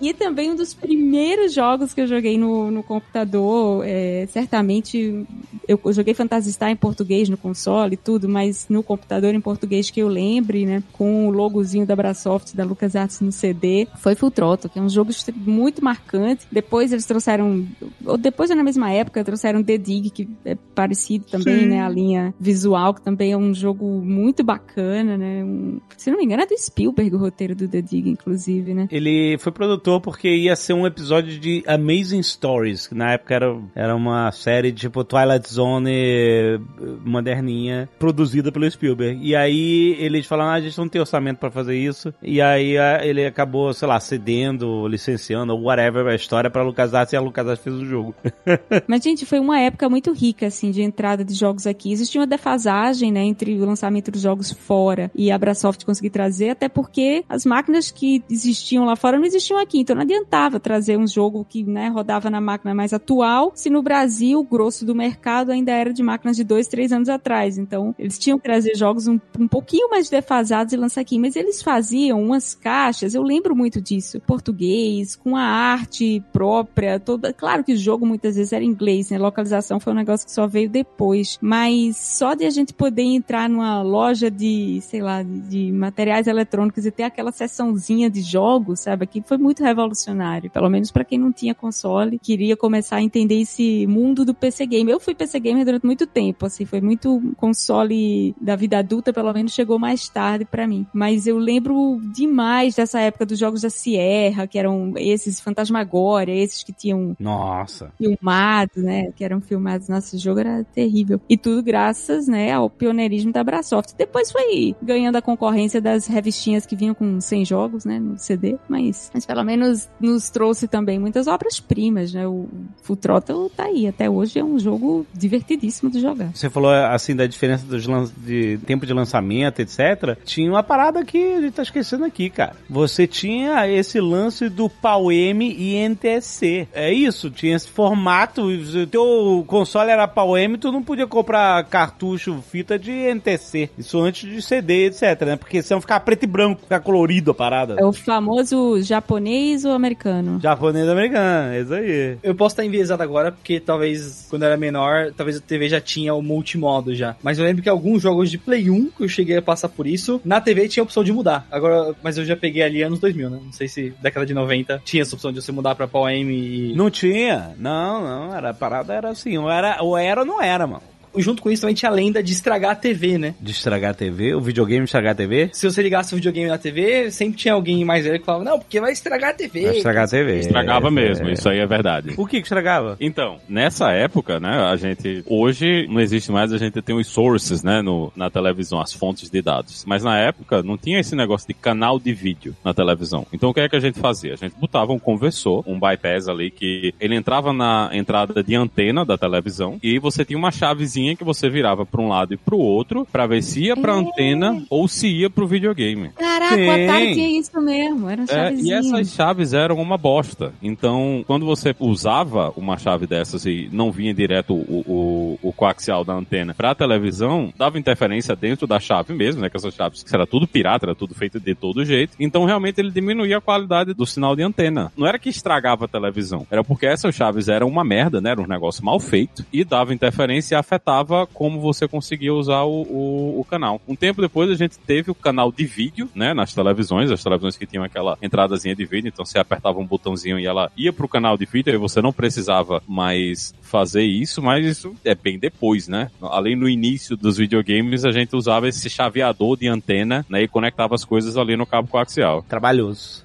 [0.00, 5.24] e também um dos primeiros jogos que eu joguei no, no computador, é, certamente
[5.66, 9.90] eu joguei Phantasy Star em português no console e tudo, mas no computador em português
[9.90, 14.30] que eu lembre, né, com o logozinho da Brasoft, da LucasArts no CD, foi Full
[14.30, 16.46] Throttle, que é um jogo muito marcante.
[16.50, 17.66] Depois eles trouxeram,
[18.04, 21.66] ou depois na mesma época, trouxeram The Dig, que é parecido também, Sim.
[21.66, 26.18] né, a linha visual, que também é um jogo muito bacana, né, um, se não
[26.18, 28.88] me engano é do Spielberg o roteiro do The Dig, inclusive, né.
[28.90, 33.60] Ele foi produtor porque ia ser um episódio de Amazing Stories, que na época era,
[33.74, 36.58] era uma série tipo Twilight Zone eh,
[37.04, 39.20] moderninha, produzida pelo Spielberg.
[39.22, 42.12] E aí eles falaram, ah, a gente não tem orçamento pra fazer isso.
[42.22, 47.16] E aí ele acabou, sei lá, cedendo, licenciando, ou whatever, a história pra LucasArts e
[47.16, 48.14] a LucasArts fez o jogo.
[48.86, 51.92] Mas, gente, foi uma época muito rica, assim, de entrada de jogos aqui.
[51.92, 56.50] Existia uma defasagem, né, entre o lançamento dos jogos fora e a Brasoft conseguir trazer,
[56.50, 59.80] até porque as máquinas que existiam lá fora não existiam aqui.
[59.80, 63.82] Então não adiantava trazer um jogo que, né, rodava na máquina mais atual, se no
[63.82, 67.58] Brasil o grosso do mercado ainda era de máquinas de dois, três anos atrás.
[67.58, 71.18] Então, eles tinham que trazer jogos um, um pouquinho mais defasados e lançar aqui.
[71.18, 77.32] Mas eles faziam umas caixas, eu lembro muito disso, português, com a arte própria, toda.
[77.32, 79.18] Claro que o jogo muitas vezes era inglês, né?
[79.18, 81.38] Localização foi um negócio que só veio depois.
[81.40, 86.86] Mas só de a gente poder entrar numa loja de, sei lá, de, materiais eletrônicos
[86.86, 89.04] e ter aquela seçãozinha de jogos, sabe?
[89.04, 90.50] Aqui foi muito revolucionário.
[90.50, 94.66] Pelo menos para quem não tinha console, queria começar a entender esse mundo do PC
[94.66, 94.90] game.
[94.90, 99.32] Eu fui PC gamer durante muito tempo, assim, foi muito console da vida adulta, pelo
[99.32, 100.86] menos chegou mais tarde para mim.
[100.92, 106.62] Mas eu lembro demais dessa época dos jogos da Sierra, que eram esses Fantasmagória, esses
[106.62, 107.92] que tinham Nossa.
[107.98, 109.12] filmados, né?
[109.12, 109.88] Que eram filmados.
[109.88, 111.20] Nossa, esse jogo era terrível.
[111.28, 113.94] E tudo graças, né, ao pioneirismo da Brasoft.
[113.96, 118.56] Depois foi ganhando a concorrência das revistinhas que vinham com 100 jogos, né, no CD.
[118.68, 122.26] Mas, mas pelo menos nos trouxe também muitas obras-primas, né?
[122.26, 122.48] O
[122.82, 123.86] Full Throttle tá aí.
[123.86, 126.30] Até hoje é um jogo divertidíssimo de jogar.
[126.34, 130.16] Você falou assim da diferença dos lan- de tempo de lançamento, etc.
[130.24, 132.54] Tinha uma parada que a gente tá esquecendo aqui, cara.
[132.68, 136.68] Você tinha esse lance do PAL-M e NTSC.
[136.72, 138.42] É isso, tinha esse formato.
[138.44, 143.70] O teu console era PAL-M, tu não podia comprar cartucho, fita de NTSC.
[143.78, 145.36] Isso antes de CD, etc, né?
[145.36, 147.76] Porque senão ficava preto e branco, ficar colorido a parada.
[147.78, 150.38] É o famoso japonês ou americano?
[150.40, 152.18] Japonês americano, é isso aí.
[152.22, 155.80] Eu posso estar enviesado agora, porque talvez quando eu era menor, talvez a TV já
[155.80, 157.16] tinha o multimodo já.
[157.22, 159.86] Mas eu lembro que alguns jogos de Play 1, que eu cheguei a passar por
[159.86, 161.46] isso, na TV tinha a opção de mudar.
[161.50, 163.40] Agora, mas eu já peguei ali anos 2000, né?
[163.44, 166.32] Não sei se década de 90 tinha essa opção de você mudar pra Paul M
[166.32, 166.74] e...
[166.74, 170.42] Não tinha, não, não, era, a parada era assim, ou era, ou era ou não
[170.42, 170.93] era, mano.
[171.16, 173.34] Junto com isso também tinha a lenda de estragar a TV, né?
[173.40, 175.50] De estragar a TV, o videogame estragar a TV?
[175.52, 178.58] Se você ligasse o videogame na TV, sempre tinha alguém mais velho que falava, não,
[178.58, 179.62] porque vai estragar a TV.
[179.66, 180.38] Vai estragar a TV.
[180.40, 181.32] Estragava É, mesmo, é.
[181.32, 182.14] isso aí é verdade.
[182.16, 182.96] O que que estragava?
[183.00, 187.62] Então, nessa época, né, a gente, hoje não existe mais, a gente tem os sources,
[187.62, 189.84] né, no, na televisão, as fontes de dados.
[189.86, 193.26] Mas na época não tinha esse negócio de canal de vídeo na televisão.
[193.32, 194.34] Então o que é que a gente fazia?
[194.34, 199.04] A gente botava um conversor, um bypass ali, que ele entrava na entrada de antena
[199.04, 202.58] da televisão e você tinha uma chavezinha que você virava para um lado e pro
[202.58, 206.10] outro para ver se ia pra antena ou se ia pro videogame.
[206.10, 206.66] Caraca, Sim.
[206.66, 208.08] o Atari tinha isso mesmo.
[208.08, 210.52] Era É, e essas chaves eram uma bosta.
[210.62, 216.04] Então, quando você usava uma chave dessas e não vinha direto o, o, o coaxial
[216.04, 219.50] da antena pra televisão, dava interferência dentro da chave mesmo, né?
[219.50, 222.14] Que essas chaves que era tudo pirata, era tudo feito de todo jeito.
[222.18, 224.92] Então, realmente, ele diminuía a qualidade do sinal de antena.
[224.96, 228.30] Não era que estragava a televisão, era porque essas chaves eram uma merda, né?
[228.30, 230.93] Era um negócio mal feito e dava interferência e afetava
[231.32, 233.80] como você conseguia usar o, o, o canal.
[233.88, 237.56] Um tempo depois a gente teve o canal de vídeo, né, nas televisões, as televisões
[237.56, 241.08] que tinham aquela entradazinha de vídeo, então você apertava um botãozinho e ela ia pro
[241.08, 245.88] canal de vídeo e você não precisava mais fazer isso, mas isso é bem depois,
[245.88, 246.10] né?
[246.20, 250.94] Além no início dos videogames, a gente usava esse chaveador de antena, né, e conectava
[250.94, 252.42] as coisas ali no cabo coaxial.
[252.42, 253.23] Trabalhoso.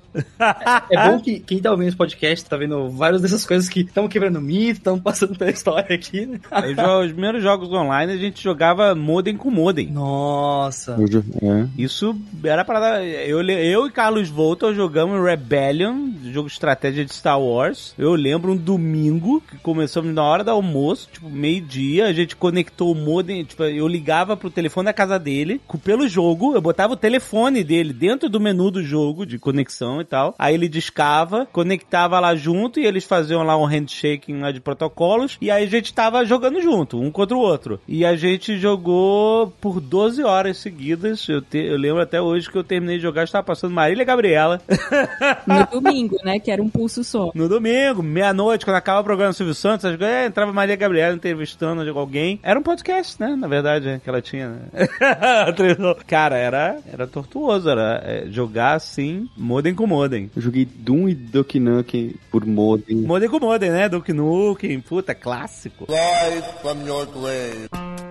[0.89, 4.07] É bom que quem tá ouvindo esse podcast tá vendo várias dessas coisas que estão
[4.07, 6.39] quebrando mito, estão passando pela história aqui, né?
[7.03, 9.87] Os primeiros jogos online a gente jogava modem com modem.
[9.91, 10.97] Nossa.
[11.41, 11.67] É.
[11.77, 13.03] Isso era para dar.
[13.03, 17.93] Eu, eu e Carlos Volta jogamos Rebellion, jogo de estratégia de Star Wars.
[17.97, 22.07] Eu lembro um domingo que começamos na hora do almoço, tipo meio-dia.
[22.07, 23.43] A gente conectou o modem.
[23.43, 26.53] Tipo, eu ligava pro telefone da casa dele pelo jogo.
[26.53, 30.35] Eu botava o telefone dele dentro do menu do jogo de conexão e tal.
[30.37, 35.37] Aí ele discava, conectava lá junto e eles faziam lá um handshaking lá de protocolos.
[35.41, 37.79] E aí a gente tava jogando junto, um contra o outro.
[37.87, 41.27] E a gente jogou por 12 horas seguidas.
[41.27, 44.61] Eu, te- eu lembro até hoje que eu terminei de jogar, estava passando Marília Gabriela.
[45.45, 46.39] No domingo, né?
[46.39, 47.31] Que era um pulso só.
[47.33, 51.81] No domingo, meia-noite, quando acaba o programa do Silvio Santos, é, entrava Maria Gabriela entrevistando
[51.97, 52.39] alguém.
[52.43, 53.35] Era um podcast, né?
[53.35, 54.49] Na verdade, é, que ela tinha.
[54.49, 54.69] Né?
[56.07, 60.29] Cara, era, era tortuoso, era é, jogar assim, modem com modem.
[60.35, 62.95] Eu joguei Doom e Duck Nukem por modem.
[62.97, 63.89] Modem com modem, né?
[63.89, 65.85] Duke Nukem, puta, clássico.
[65.89, 68.08] Rise from your grave.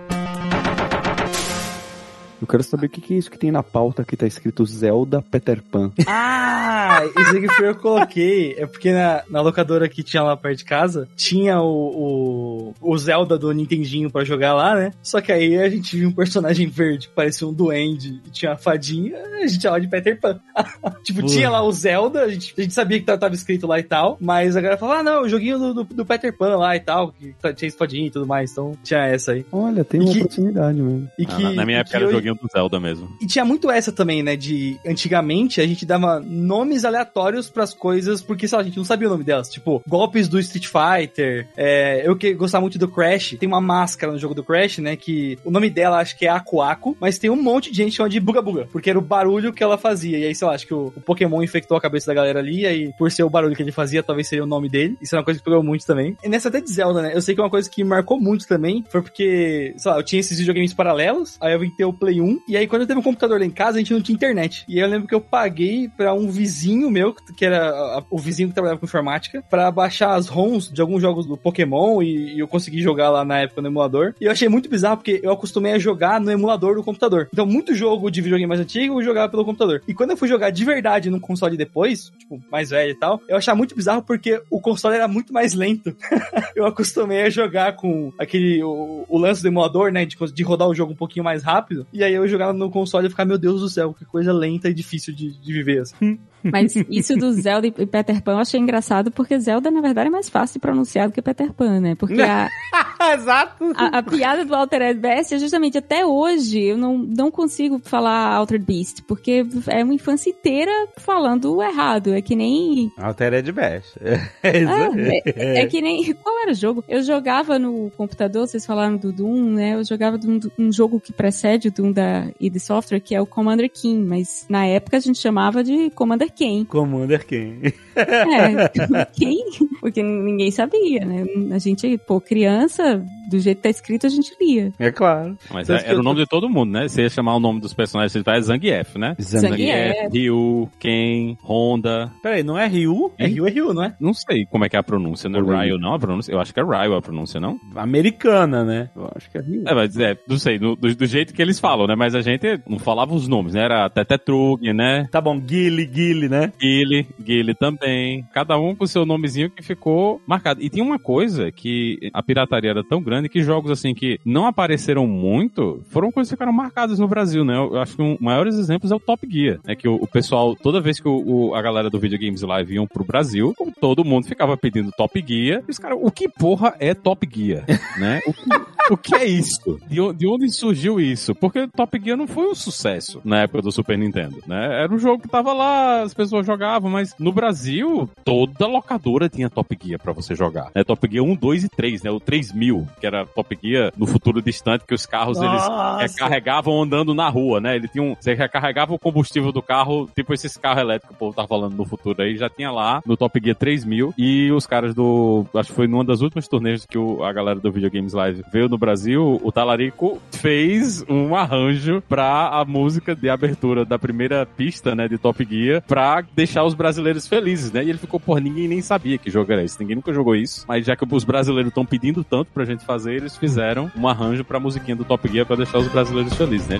[2.41, 4.65] Eu quero saber o que, que é isso que tem na pauta que tá escrito
[4.65, 5.91] Zelda Peter Pan.
[6.07, 8.55] Ah, isso aqui foi eu que coloquei.
[8.57, 12.97] É porque na, na locadora que tinha lá perto de casa, tinha o, o, o
[12.97, 14.91] Zelda do Nintendinho pra jogar lá, né?
[15.03, 18.51] Só que aí a gente viu um personagem verde que parecia um duende e tinha
[18.51, 20.39] uma fadinha, a gente chamava de Peter Pan.
[21.03, 23.83] tipo, tinha lá o Zelda, a gente, a gente sabia que tava, escrito lá e
[23.83, 26.75] tal, mas a galera falava, ah, não, o joguinho do, do, do Peter Pan lá
[26.75, 29.45] e tal, que tinha espadinha e tudo mais, então tinha essa aí.
[29.51, 31.09] Olha, tem E uma que- proximidade mesmo.
[31.17, 33.09] E Ah, que, na, na minha época era o hoje- do Zelda mesmo.
[33.21, 34.35] e tinha muito essa também, né?
[34.35, 38.85] De antigamente a gente dava nomes aleatórios pras coisas, porque, sei lá, a gente não
[38.85, 39.49] sabia o nome delas.
[39.49, 41.47] Tipo, golpes do Street Fighter.
[41.55, 44.95] é, eu que gostava muito do Crash, tem uma máscara no jogo do Crash, né?
[44.95, 47.91] Que o nome dela acho que é Aku Aku, mas tem um monte de gente
[47.91, 50.17] que chama de Buga Buga, porque era o barulho que ela fazia.
[50.17, 52.61] E aí, sei lá, acho que o, o Pokémon infectou a cabeça da galera ali,
[52.61, 54.97] e aí, por ser o barulho que ele fazia, talvez seria o nome dele.
[55.01, 56.15] Isso é uma coisa que pegou muito também.
[56.23, 57.11] E nessa até de Zelda, né?
[57.13, 60.19] Eu sei que uma coisa que marcou muito também foi porque, sei lá, eu tinha
[60.19, 62.99] esses videogames paralelos, aí eu vim ter o Play 1, e aí quando eu teve
[62.99, 64.65] um computador lá em casa, a gente não tinha internet.
[64.67, 68.53] E eu lembro que eu paguei pra um vizinho meu, que era o vizinho que
[68.53, 72.47] trabalhava com informática, pra baixar as ROMs de alguns jogos do Pokémon e, e eu
[72.47, 74.13] consegui jogar lá na época no emulador.
[74.19, 77.29] E eu achei muito bizarro porque eu acostumei a jogar no emulador do computador.
[77.31, 79.81] Então, muito jogo de videogame mais antigo eu jogava pelo computador.
[79.87, 83.21] E quando eu fui jogar de verdade num console depois, tipo, mais velho e tal,
[83.27, 85.95] eu achava muito bizarro porque o console era muito mais lento.
[86.55, 90.67] eu acostumei a jogar com aquele o, o lance do emulador, né, de, de rodar
[90.67, 91.87] o jogo um pouquinho mais rápido.
[91.93, 94.69] E aí eu jogava no console e ficava, meu Deus do céu, que coisa lenta
[94.69, 95.81] e difícil de, de viver.
[95.81, 96.19] Assim.
[96.43, 100.11] Mas isso do Zelda e Peter Pan eu achei engraçado porque Zelda, na verdade, é
[100.11, 101.95] mais fácil de pronunciar do que Peter Pan, né?
[101.95, 102.49] Porque a,
[103.13, 103.73] Exato.
[103.75, 108.35] a, a piada do Altered Beast é justamente até hoje eu não, não consigo falar
[108.35, 112.13] Altered Beast, porque é uma infância inteira falando errado.
[112.13, 112.91] É que nem.
[112.97, 113.99] Altered Best.
[114.41, 114.89] É Ah,
[115.35, 116.13] é, é que nem.
[116.13, 116.83] Qual era o jogo?
[116.87, 119.75] Eu jogava no computador, vocês falaram do Doom, né?
[119.75, 123.21] Eu jogava de um, um jogo que precede o Doom da id Software, que é
[123.21, 126.65] o Commander King, mas na época a gente chamava de Commander Ken.
[126.65, 127.61] Commander quem?
[127.95, 129.45] É, quem?
[129.79, 131.25] Porque ninguém sabia, né?
[131.53, 134.71] A gente, pô, criança, do jeito que tá escrito, a gente lia.
[134.79, 135.37] É claro.
[135.53, 136.87] Mas é- era eu o nome de todo mundo, né?
[136.87, 139.15] Você ia chamar o nome dos personagens principais, Zangief, né?
[139.19, 140.09] Zangief.
[140.11, 142.11] Ryu, Ken, Honda.
[142.21, 143.11] Peraí, não é Ryu?
[143.17, 143.95] É Rio é Rio, não é?
[143.99, 145.65] Não sei como é que é a pronúncia, não é.
[145.65, 146.31] Ryu não a pronúncia?
[146.31, 147.57] Eu acho que é Ryu a pronúncia, não?
[147.75, 148.89] Americana, né?
[148.95, 149.63] Eu acho que é Rio.
[149.67, 151.95] É, mas é, não sei, no- do, do jeito que eles falam, né?
[151.95, 153.63] Mas a gente não falava os nomes, né?
[153.63, 155.07] Era Tetetrug, né?
[155.11, 156.51] Tá bom, Guile, Guile, né?
[156.59, 158.23] Guile, Guile também.
[158.33, 160.61] Cada um com seu nomezinho que ficou marcado.
[160.61, 164.45] E tinha uma coisa que a pirataria era tão grande que jogos assim que não
[164.45, 167.57] apareceram muito foram coisas que ficaram marcadas no Brasil, né?
[167.57, 169.59] Eu, acho que um maiores exemplos é o Top Gear.
[169.65, 172.75] É que o, o pessoal, toda vez que o, o- a galera do Videogames Live
[172.75, 176.75] iam pro Brasil, todo mundo ficava pedindo Top Gear, e os caras, o que porra
[176.79, 177.65] é Top Gear?
[177.99, 178.21] né?
[178.27, 178.49] O que,
[178.93, 179.79] o que é isso?
[179.87, 181.33] De, on- de onde surgiu isso?
[181.35, 184.83] Porque Top Gear não foi um sucesso na época do Super Nintendo, né?
[184.83, 189.49] Era um jogo que tava lá, as pessoas jogavam, mas no Brasil, toda locadora tinha
[189.49, 190.71] Top Gear pra você jogar.
[190.75, 190.83] Né?
[190.83, 192.11] Top Gear 1, 2 e 3, né?
[192.11, 196.01] O 3000, que era Top Gear no futuro distante, que os carros eles Nossa.
[196.01, 197.75] recarregavam andando na rua, né?
[197.75, 201.17] Ele tinha um, você recarregava o combustível do carro, tipo esses carros elétricos que o
[201.17, 204.65] povo tá falando no futuro aí, já tinha lá no Top Gear 3000 e os
[204.65, 208.13] caras do, acho que foi numa das últimas turnês que o- a galera do Videogames
[208.13, 213.99] Live veio no Brasil, o Talarico fez um arranjo pra a música de abertura da
[213.99, 217.83] primeira pista, né, de Top Gear, pra deixar os brasileiros felizes, né?
[217.83, 220.65] E ele ficou, por ninguém nem sabia que jogo era esse, ninguém nunca jogou isso,
[220.67, 224.43] mas já que os brasileiros estão pedindo tanto pra gente fazer, eles fizeram um arranjo
[224.43, 226.79] pra musiquinha do Top Gear pra deixar os brasileiros felizes, né?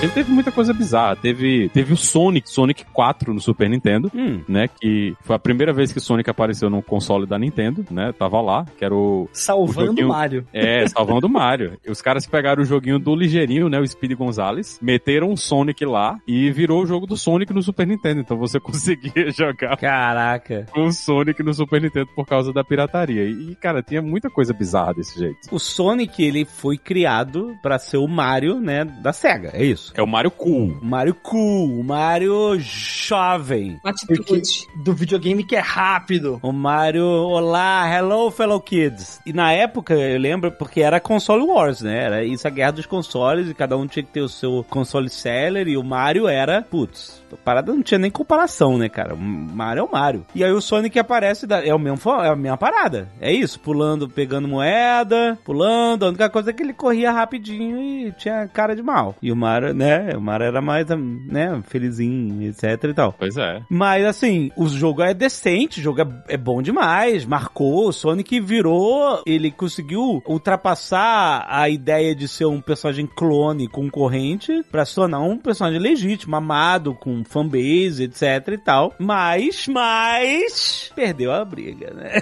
[0.00, 1.14] Sempre teve muita coisa bizarra.
[1.14, 4.40] Teve, teve o Sonic, Sonic 4 no Super Nintendo, Hum.
[4.48, 4.66] né?
[4.66, 8.10] Que foi a primeira vez que Sonic apareceu no console da Nintendo, né?
[8.18, 9.28] Tava lá, que era o.
[9.30, 10.46] Salvando o joguinho- Mario.
[10.54, 11.78] É, salvando o Mario.
[11.86, 13.78] E os caras pegaram o joguinho do ligeirinho, né?
[13.78, 17.86] O Speed Gonzales, meteram o Sonic lá e virou o jogo do Sonic no Super
[17.86, 18.20] Nintendo.
[18.22, 20.64] Então você conseguia jogar Caraca.
[20.72, 23.24] com o Sonic no Super Nintendo por causa da pirataria.
[23.26, 25.40] E, cara, tinha muita coisa bizarra desse jeito.
[25.52, 29.89] O Sonic, ele foi criado pra ser o Mario, né, da SEGA, é isso.
[29.94, 30.78] É o Mario Cool.
[30.80, 33.80] O Mario cool, o Mario jovem.
[33.84, 34.66] Uma Porque atitude.
[34.76, 36.38] do videogame que é rápido.
[36.42, 39.20] O Mario, olá, hello fellow kids.
[39.26, 42.04] E na época, eu lembro, porque era console wars, né?
[42.04, 45.08] Era isso a guerra dos consoles e cada um tinha que ter o seu console
[45.08, 49.14] seller e o Mario era, putz, a parada não tinha nem comparação, né, cara?
[49.14, 50.26] O Mario é o Mario.
[50.34, 53.08] E aí o Sonic aparece, da- é, o mesmo, é a mesma parada.
[53.20, 58.12] É isso, pulando, pegando moeda, pulando, a única coisa é que ele corria rapidinho e
[58.12, 59.14] tinha cara de mal.
[59.22, 60.86] E o Mario, né, o Mario era mais,
[61.26, 63.14] né, felizinho, etc e tal.
[63.18, 63.62] Pois é.
[63.70, 68.38] Mas assim, o jogo é decente, o jogo é, é bom demais, marcou, o Sonic
[68.40, 75.20] virou, ele conseguiu ultrapassar a ideia de ser um personagem clone concorrente pra se tornar
[75.20, 78.94] um personagem legítimo, amado, com fanbase, etc e tal.
[78.98, 82.10] Mas, mas, perdeu a briga, né?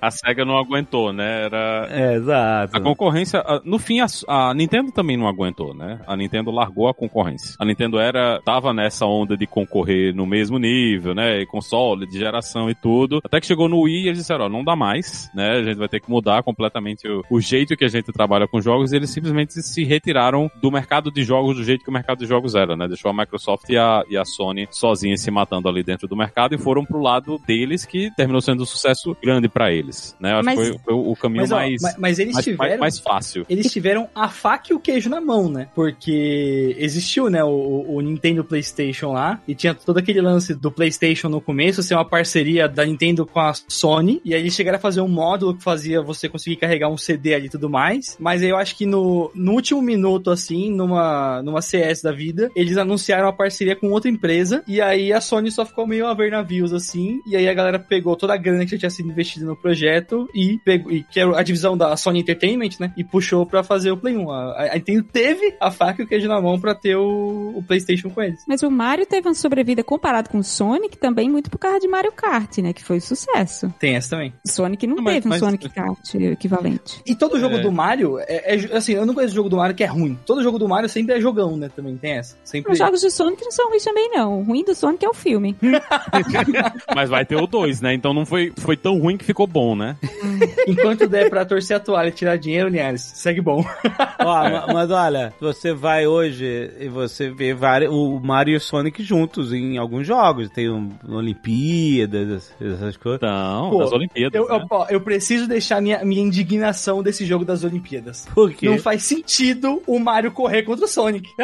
[0.00, 1.44] A SEGA não aguentou, né?
[1.44, 1.88] Era.
[1.90, 2.76] é, exato.
[2.76, 6.00] A concorrência, no fim, a, a Nintendo também não aguentou, né?
[6.06, 7.54] A Nintendo largou a concorrência.
[7.58, 11.40] A Nintendo era, tava nessa onda de concorrer no mesmo nível, né?
[11.40, 13.20] E console, de geração e tudo.
[13.24, 15.58] Até que chegou no Wii e eles disseram, ó, não dá mais, né?
[15.58, 18.60] A gente vai ter que mudar completamente o, o jeito que a gente trabalha com
[18.60, 18.92] jogos.
[18.92, 22.26] E eles simplesmente se retiraram do mercado de jogos do jeito que o mercado de
[22.26, 22.88] jogos era, né?
[22.88, 26.54] Deixou a Microsoft e a, e a Sony sozinhas se matando ali dentro do mercado
[26.54, 29.81] e foram pro lado deles que terminou sendo um sucesso grande pra eles,
[30.20, 30.32] né?
[30.32, 32.44] Eu Acho Mas- que foi, foi o caminho Mas, ó, mais, mas, mas eles mais,
[32.44, 32.78] tiveram.
[32.78, 33.44] mais fácil.
[33.48, 35.68] Eles tiveram a faca e o queijo na mão, né?
[35.74, 41.28] Porque existiu, né, o, o Nintendo PlayStation lá, e tinha todo aquele lance do PlayStation
[41.28, 44.80] no começo, ser uma parceria da Nintendo com a Sony, e aí eles chegaram a
[44.80, 48.42] fazer um módulo que fazia você conseguir carregar um CD ali e tudo mais, mas
[48.42, 52.76] aí eu acho que no, no último minuto, assim, numa, numa CS da vida, eles
[52.76, 56.30] anunciaram a parceria com outra empresa, e aí a Sony só ficou meio a ver
[56.30, 59.46] navios, assim, e aí a galera pegou toda a grana que já tinha sido investida
[59.46, 62.92] no projeto e pegou, e que era a divisão da Sony Entertainment, né?
[62.96, 64.30] E puxou pra fazer o Play 1.
[64.30, 67.62] A, a Nintendo teve a faca e o queijo na mão pra ter o, o
[67.66, 68.40] PlayStation com eles.
[68.46, 71.88] Mas o Mario teve uma sobrevida comparado com o Sonic também muito por causa de
[71.88, 72.72] Mario Kart, né?
[72.72, 73.72] Que foi sucesso.
[73.78, 74.32] Tem essa também.
[74.46, 77.00] O Sonic não, Não, mas- teve um mas- Sonic Kart equivalente.
[77.06, 77.60] E todo jogo É.
[77.60, 80.18] do Mario, é, é- assim, eu não conheço jogo do Mario que é ruim.
[80.26, 81.70] Todo jogo do Mario sempre é jogão, né?
[81.74, 82.36] Também tem essa.
[82.44, 82.72] Sempre.
[82.72, 84.40] Os jogos de Sonic não são ruins também, não.
[84.40, 85.56] O ruim do Sonic é o filme.
[86.94, 87.94] Mas vai ter o 2, né?
[87.94, 89.96] Então não foi, foi tão ruim que ficou bom, né?
[90.66, 93.64] Enquanto der pra torcer a toalha e tirar dinheiro, Linhares, segue bom.
[94.18, 98.60] Ó, ma- mas olha, você vai hoje e você vê vários, o Mario e o
[98.60, 100.48] Sonic juntos em alguns jogos.
[100.50, 103.20] Tem um, Olimpíadas, essas coisas.
[103.22, 104.34] Então, Pô, das Olimpíadas.
[104.34, 104.56] Eu, né?
[104.62, 108.26] eu, ó, eu preciso deixar minha, minha indignação desse jogo das Olimpíadas.
[108.34, 108.66] Por quê?
[108.68, 111.28] Não faz sentido o Mario correr contra o Sonic.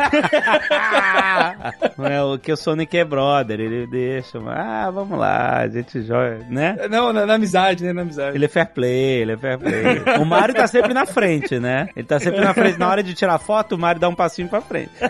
[1.98, 6.38] é, o que o Sonic é brother, ele deixa, ah, vamos lá, a gente joga,
[6.48, 6.76] né?
[6.90, 7.92] Não, na, na amizade, né?
[7.98, 8.36] Na amizade.
[8.36, 10.04] Ele é fair play, ele é fair play.
[10.20, 11.88] O Mario tá sempre na frente, né?
[11.96, 12.78] Ele tá sempre na frente.
[12.78, 14.92] Na hora de tirar foto, o Mario dá um passinho pra frente.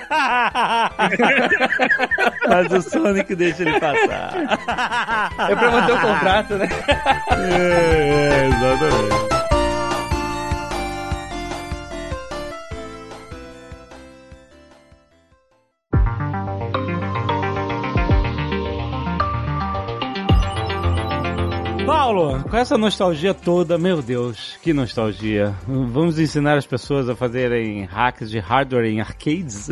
[2.48, 4.32] Mas o Sonic deixa ele passar.
[5.50, 6.66] É pra manter o contrato, né?
[7.30, 9.37] É, é, exatamente.
[22.08, 25.54] Paulo, com essa nostalgia toda, meu Deus, que nostalgia.
[25.66, 29.68] Vamos ensinar as pessoas a fazerem hacks de hardware em arcades?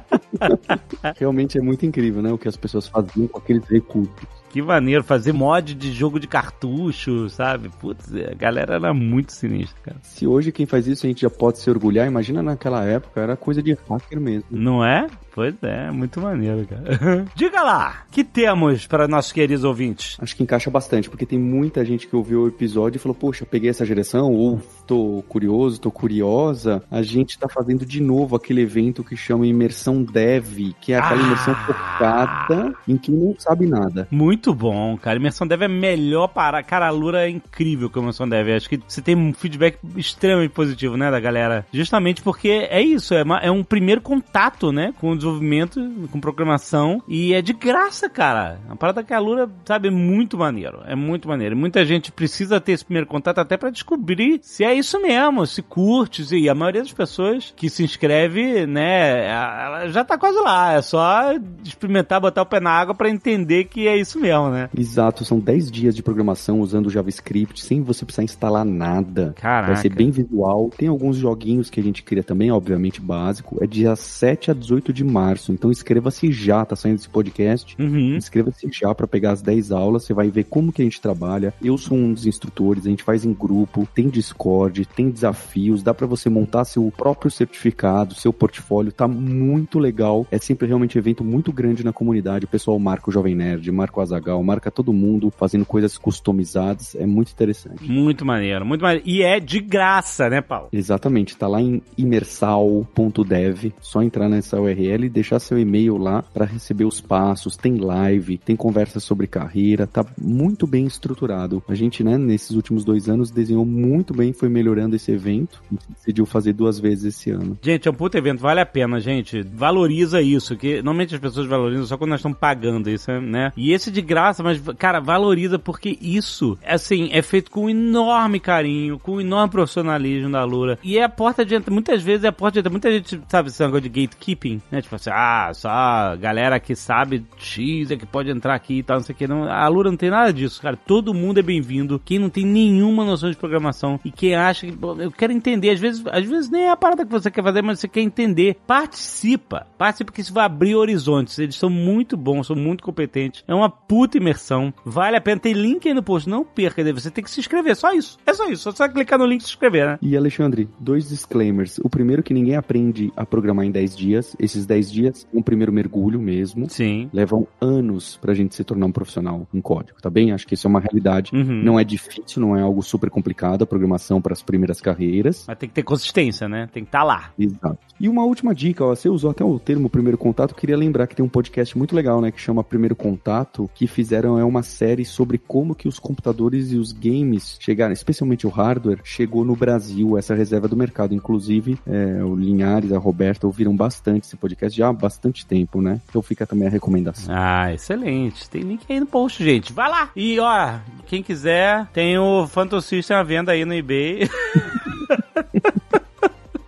[1.16, 2.30] Realmente é muito incrível, né?
[2.30, 4.43] O que as pessoas faziam com aqueles recursos.
[4.54, 7.68] Que maneiro, fazer mod de jogo de cartucho, sabe?
[7.80, 9.96] Putz, a galera era muito sinistra, cara.
[10.00, 13.36] Se hoje quem faz isso a gente já pode se orgulhar, imagina naquela época, era
[13.36, 14.44] coisa de hacker mesmo.
[14.48, 15.08] Não é?
[15.34, 17.24] Pois é, muito maneiro, cara.
[17.34, 20.16] Diga lá, que temos para nossos queridos ouvintes?
[20.20, 23.44] Acho que encaixa bastante, porque tem muita gente que ouviu o episódio e falou, poxa,
[23.44, 26.80] peguei essa geração, ou tô curioso, tô curiosa.
[26.88, 31.20] A gente tá fazendo de novo aquele evento que chama Imersão Dev, que é aquela
[31.20, 31.26] Ah.
[31.26, 34.06] imersão focada em quem não sabe nada.
[34.12, 35.16] Muito bom, cara.
[35.18, 36.62] Imersão Dev é melhor para.
[36.62, 38.48] Cara, a Lura é incrível com Imersão Dev.
[38.50, 41.64] Acho que você tem um feedback extremamente positivo, né, da galera.
[41.72, 45.80] Justamente porque é isso, é, uma- é um primeiro contato, né, com o desenvolvimento,
[46.10, 47.02] com programação.
[47.08, 48.58] E é de graça, cara.
[48.68, 50.80] A parada que a Lura, sabe, é muito maneiro.
[50.86, 51.54] É muito maneiro.
[51.54, 55.46] E muita gente precisa ter esse primeiro contato até pra descobrir se é isso mesmo,
[55.46, 56.24] se curte.
[56.34, 60.72] E a maioria das pessoas que se inscreve, né, ela já tá quase lá.
[60.72, 61.32] É só
[61.64, 64.68] experimentar, botar o pé na água pra entender que é isso mesmo, né?
[64.76, 69.34] Exato, são 10 dias de programação usando JavaScript, sem você precisar instalar nada.
[69.36, 69.72] Caraca.
[69.72, 70.70] Vai ser bem visual.
[70.76, 73.62] Tem alguns joguinhos que a gente cria também, obviamente básico.
[73.62, 77.76] É dia 7 a 18 de março, então inscreva-se já, tá saindo esse podcast.
[77.78, 78.16] Uhum.
[78.16, 81.54] Inscreva-se já para pegar as 10 aulas, você vai ver como que a gente trabalha.
[81.62, 85.92] Eu sou um dos instrutores, a gente faz em grupo, tem Discord, tem desafios, dá
[85.92, 90.26] para você montar seu próprio certificado, seu portfólio, tá muito legal.
[90.30, 92.44] É sempre realmente um evento muito grande na comunidade.
[92.44, 96.94] O pessoal marca o Jovem Nerd, marca o Azagal, marca todo mundo fazendo coisas customizadas,
[96.94, 97.84] é muito interessante.
[97.84, 99.02] Muito maneiro, muito maneiro.
[99.06, 100.68] E é de graça, né, Paulo?
[100.72, 103.72] Exatamente, tá lá em imersal.dev.
[103.80, 107.56] Só entrar nessa URL e deixar seu e-mail lá para receber os passos.
[107.56, 111.62] Tem live, tem conversa sobre carreira, tá muito bem estruturado.
[111.68, 115.62] A gente, né, nesses últimos dois anos desenhou muito bem, foi melhorando esse evento.
[115.90, 117.58] Decidiu fazer duas vezes esse ano.
[117.62, 119.42] Gente, é um puto evento, vale a pena, gente.
[119.42, 123.52] Valoriza isso, que normalmente as pessoas valorizam só quando nós estamos pagando isso, né?
[123.56, 128.98] E esse de graça, mas, cara, valoriza porque isso, assim, é feito com enorme carinho,
[128.98, 130.78] com enorme profissionalismo da Lura.
[130.82, 133.20] E é a porta de entrada, muitas vezes é a porta de entrada, muita gente
[133.28, 134.80] sabe esse negócio de gatekeeping, né?
[134.80, 138.98] Tipo assim, ah, só galera que sabe X é que pode entrar aqui e tal,
[138.98, 139.26] não sei o que.
[139.26, 140.76] Não, a Lura não tem nada disso, cara.
[140.76, 142.00] Todo mundo é bem-vindo.
[142.04, 145.70] Quem não tem nenhuma noção de programação e quem acha que, pô, eu quero entender,
[145.70, 148.00] às vezes, às vezes nem é a parada que você quer fazer, mas você quer
[148.00, 148.56] entender.
[148.66, 149.66] Participa.
[149.78, 151.38] Participa porque isso vai abrir horizontes.
[151.38, 153.44] Eles são muito bons, são muito competentes.
[153.46, 154.74] É uma puta imersão.
[154.84, 155.40] Vale a pena.
[155.40, 156.28] Tem link aí no post.
[156.28, 156.82] Não perca.
[156.92, 157.76] Você tem que se inscrever.
[157.76, 158.18] Só isso.
[158.26, 158.68] É só isso.
[158.68, 159.98] É só clicar no link e se inscrever, né?
[160.02, 161.78] E Alexandre, dois disclaimers.
[161.78, 164.36] O primeiro que ninguém aprende a programar em 10 dias.
[164.36, 166.68] Esses 10 dias é um primeiro mergulho mesmo.
[166.68, 167.08] Sim.
[167.12, 170.32] Levam anos pra gente se tornar um profissional em código, tá bem?
[170.32, 171.30] Acho que isso é uma realidade.
[171.32, 171.62] Uhum.
[171.62, 175.44] Não é difícil, não é algo super complicado a programação para as primeiras carreiras.
[175.46, 176.68] Mas tem que ter consistência, né?
[176.72, 177.30] Tem que estar lá.
[177.38, 177.78] Exato.
[178.00, 181.14] E uma última dica, ó, você usou até o termo primeiro contato, queria lembrar que
[181.14, 185.04] tem um podcast muito legal, né, que chama Primeiro Contato, que fizeram é uma série
[185.04, 190.16] sobre como que os computadores e os games chegaram, especialmente o hardware, chegou no Brasil,
[190.18, 191.14] essa reserva do mercado.
[191.14, 196.00] Inclusive, é, o Linhares, a Roberta ouviram bastante esse podcast já há bastante tempo, né?
[196.08, 197.34] Então fica também a recomendação.
[197.36, 198.48] Ah, excelente.
[198.48, 199.72] Tem link aí no post, gente.
[199.72, 200.10] Vai lá.
[200.14, 200.74] E, ó,
[201.06, 204.28] quem quiser, tem o Phantom System à venda aí no eBay.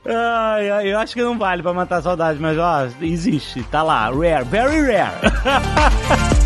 [0.08, 4.08] Ai, eu acho que não vale pra matar a saudade, mas ó, existe, tá lá,
[4.08, 5.16] rare, very rare.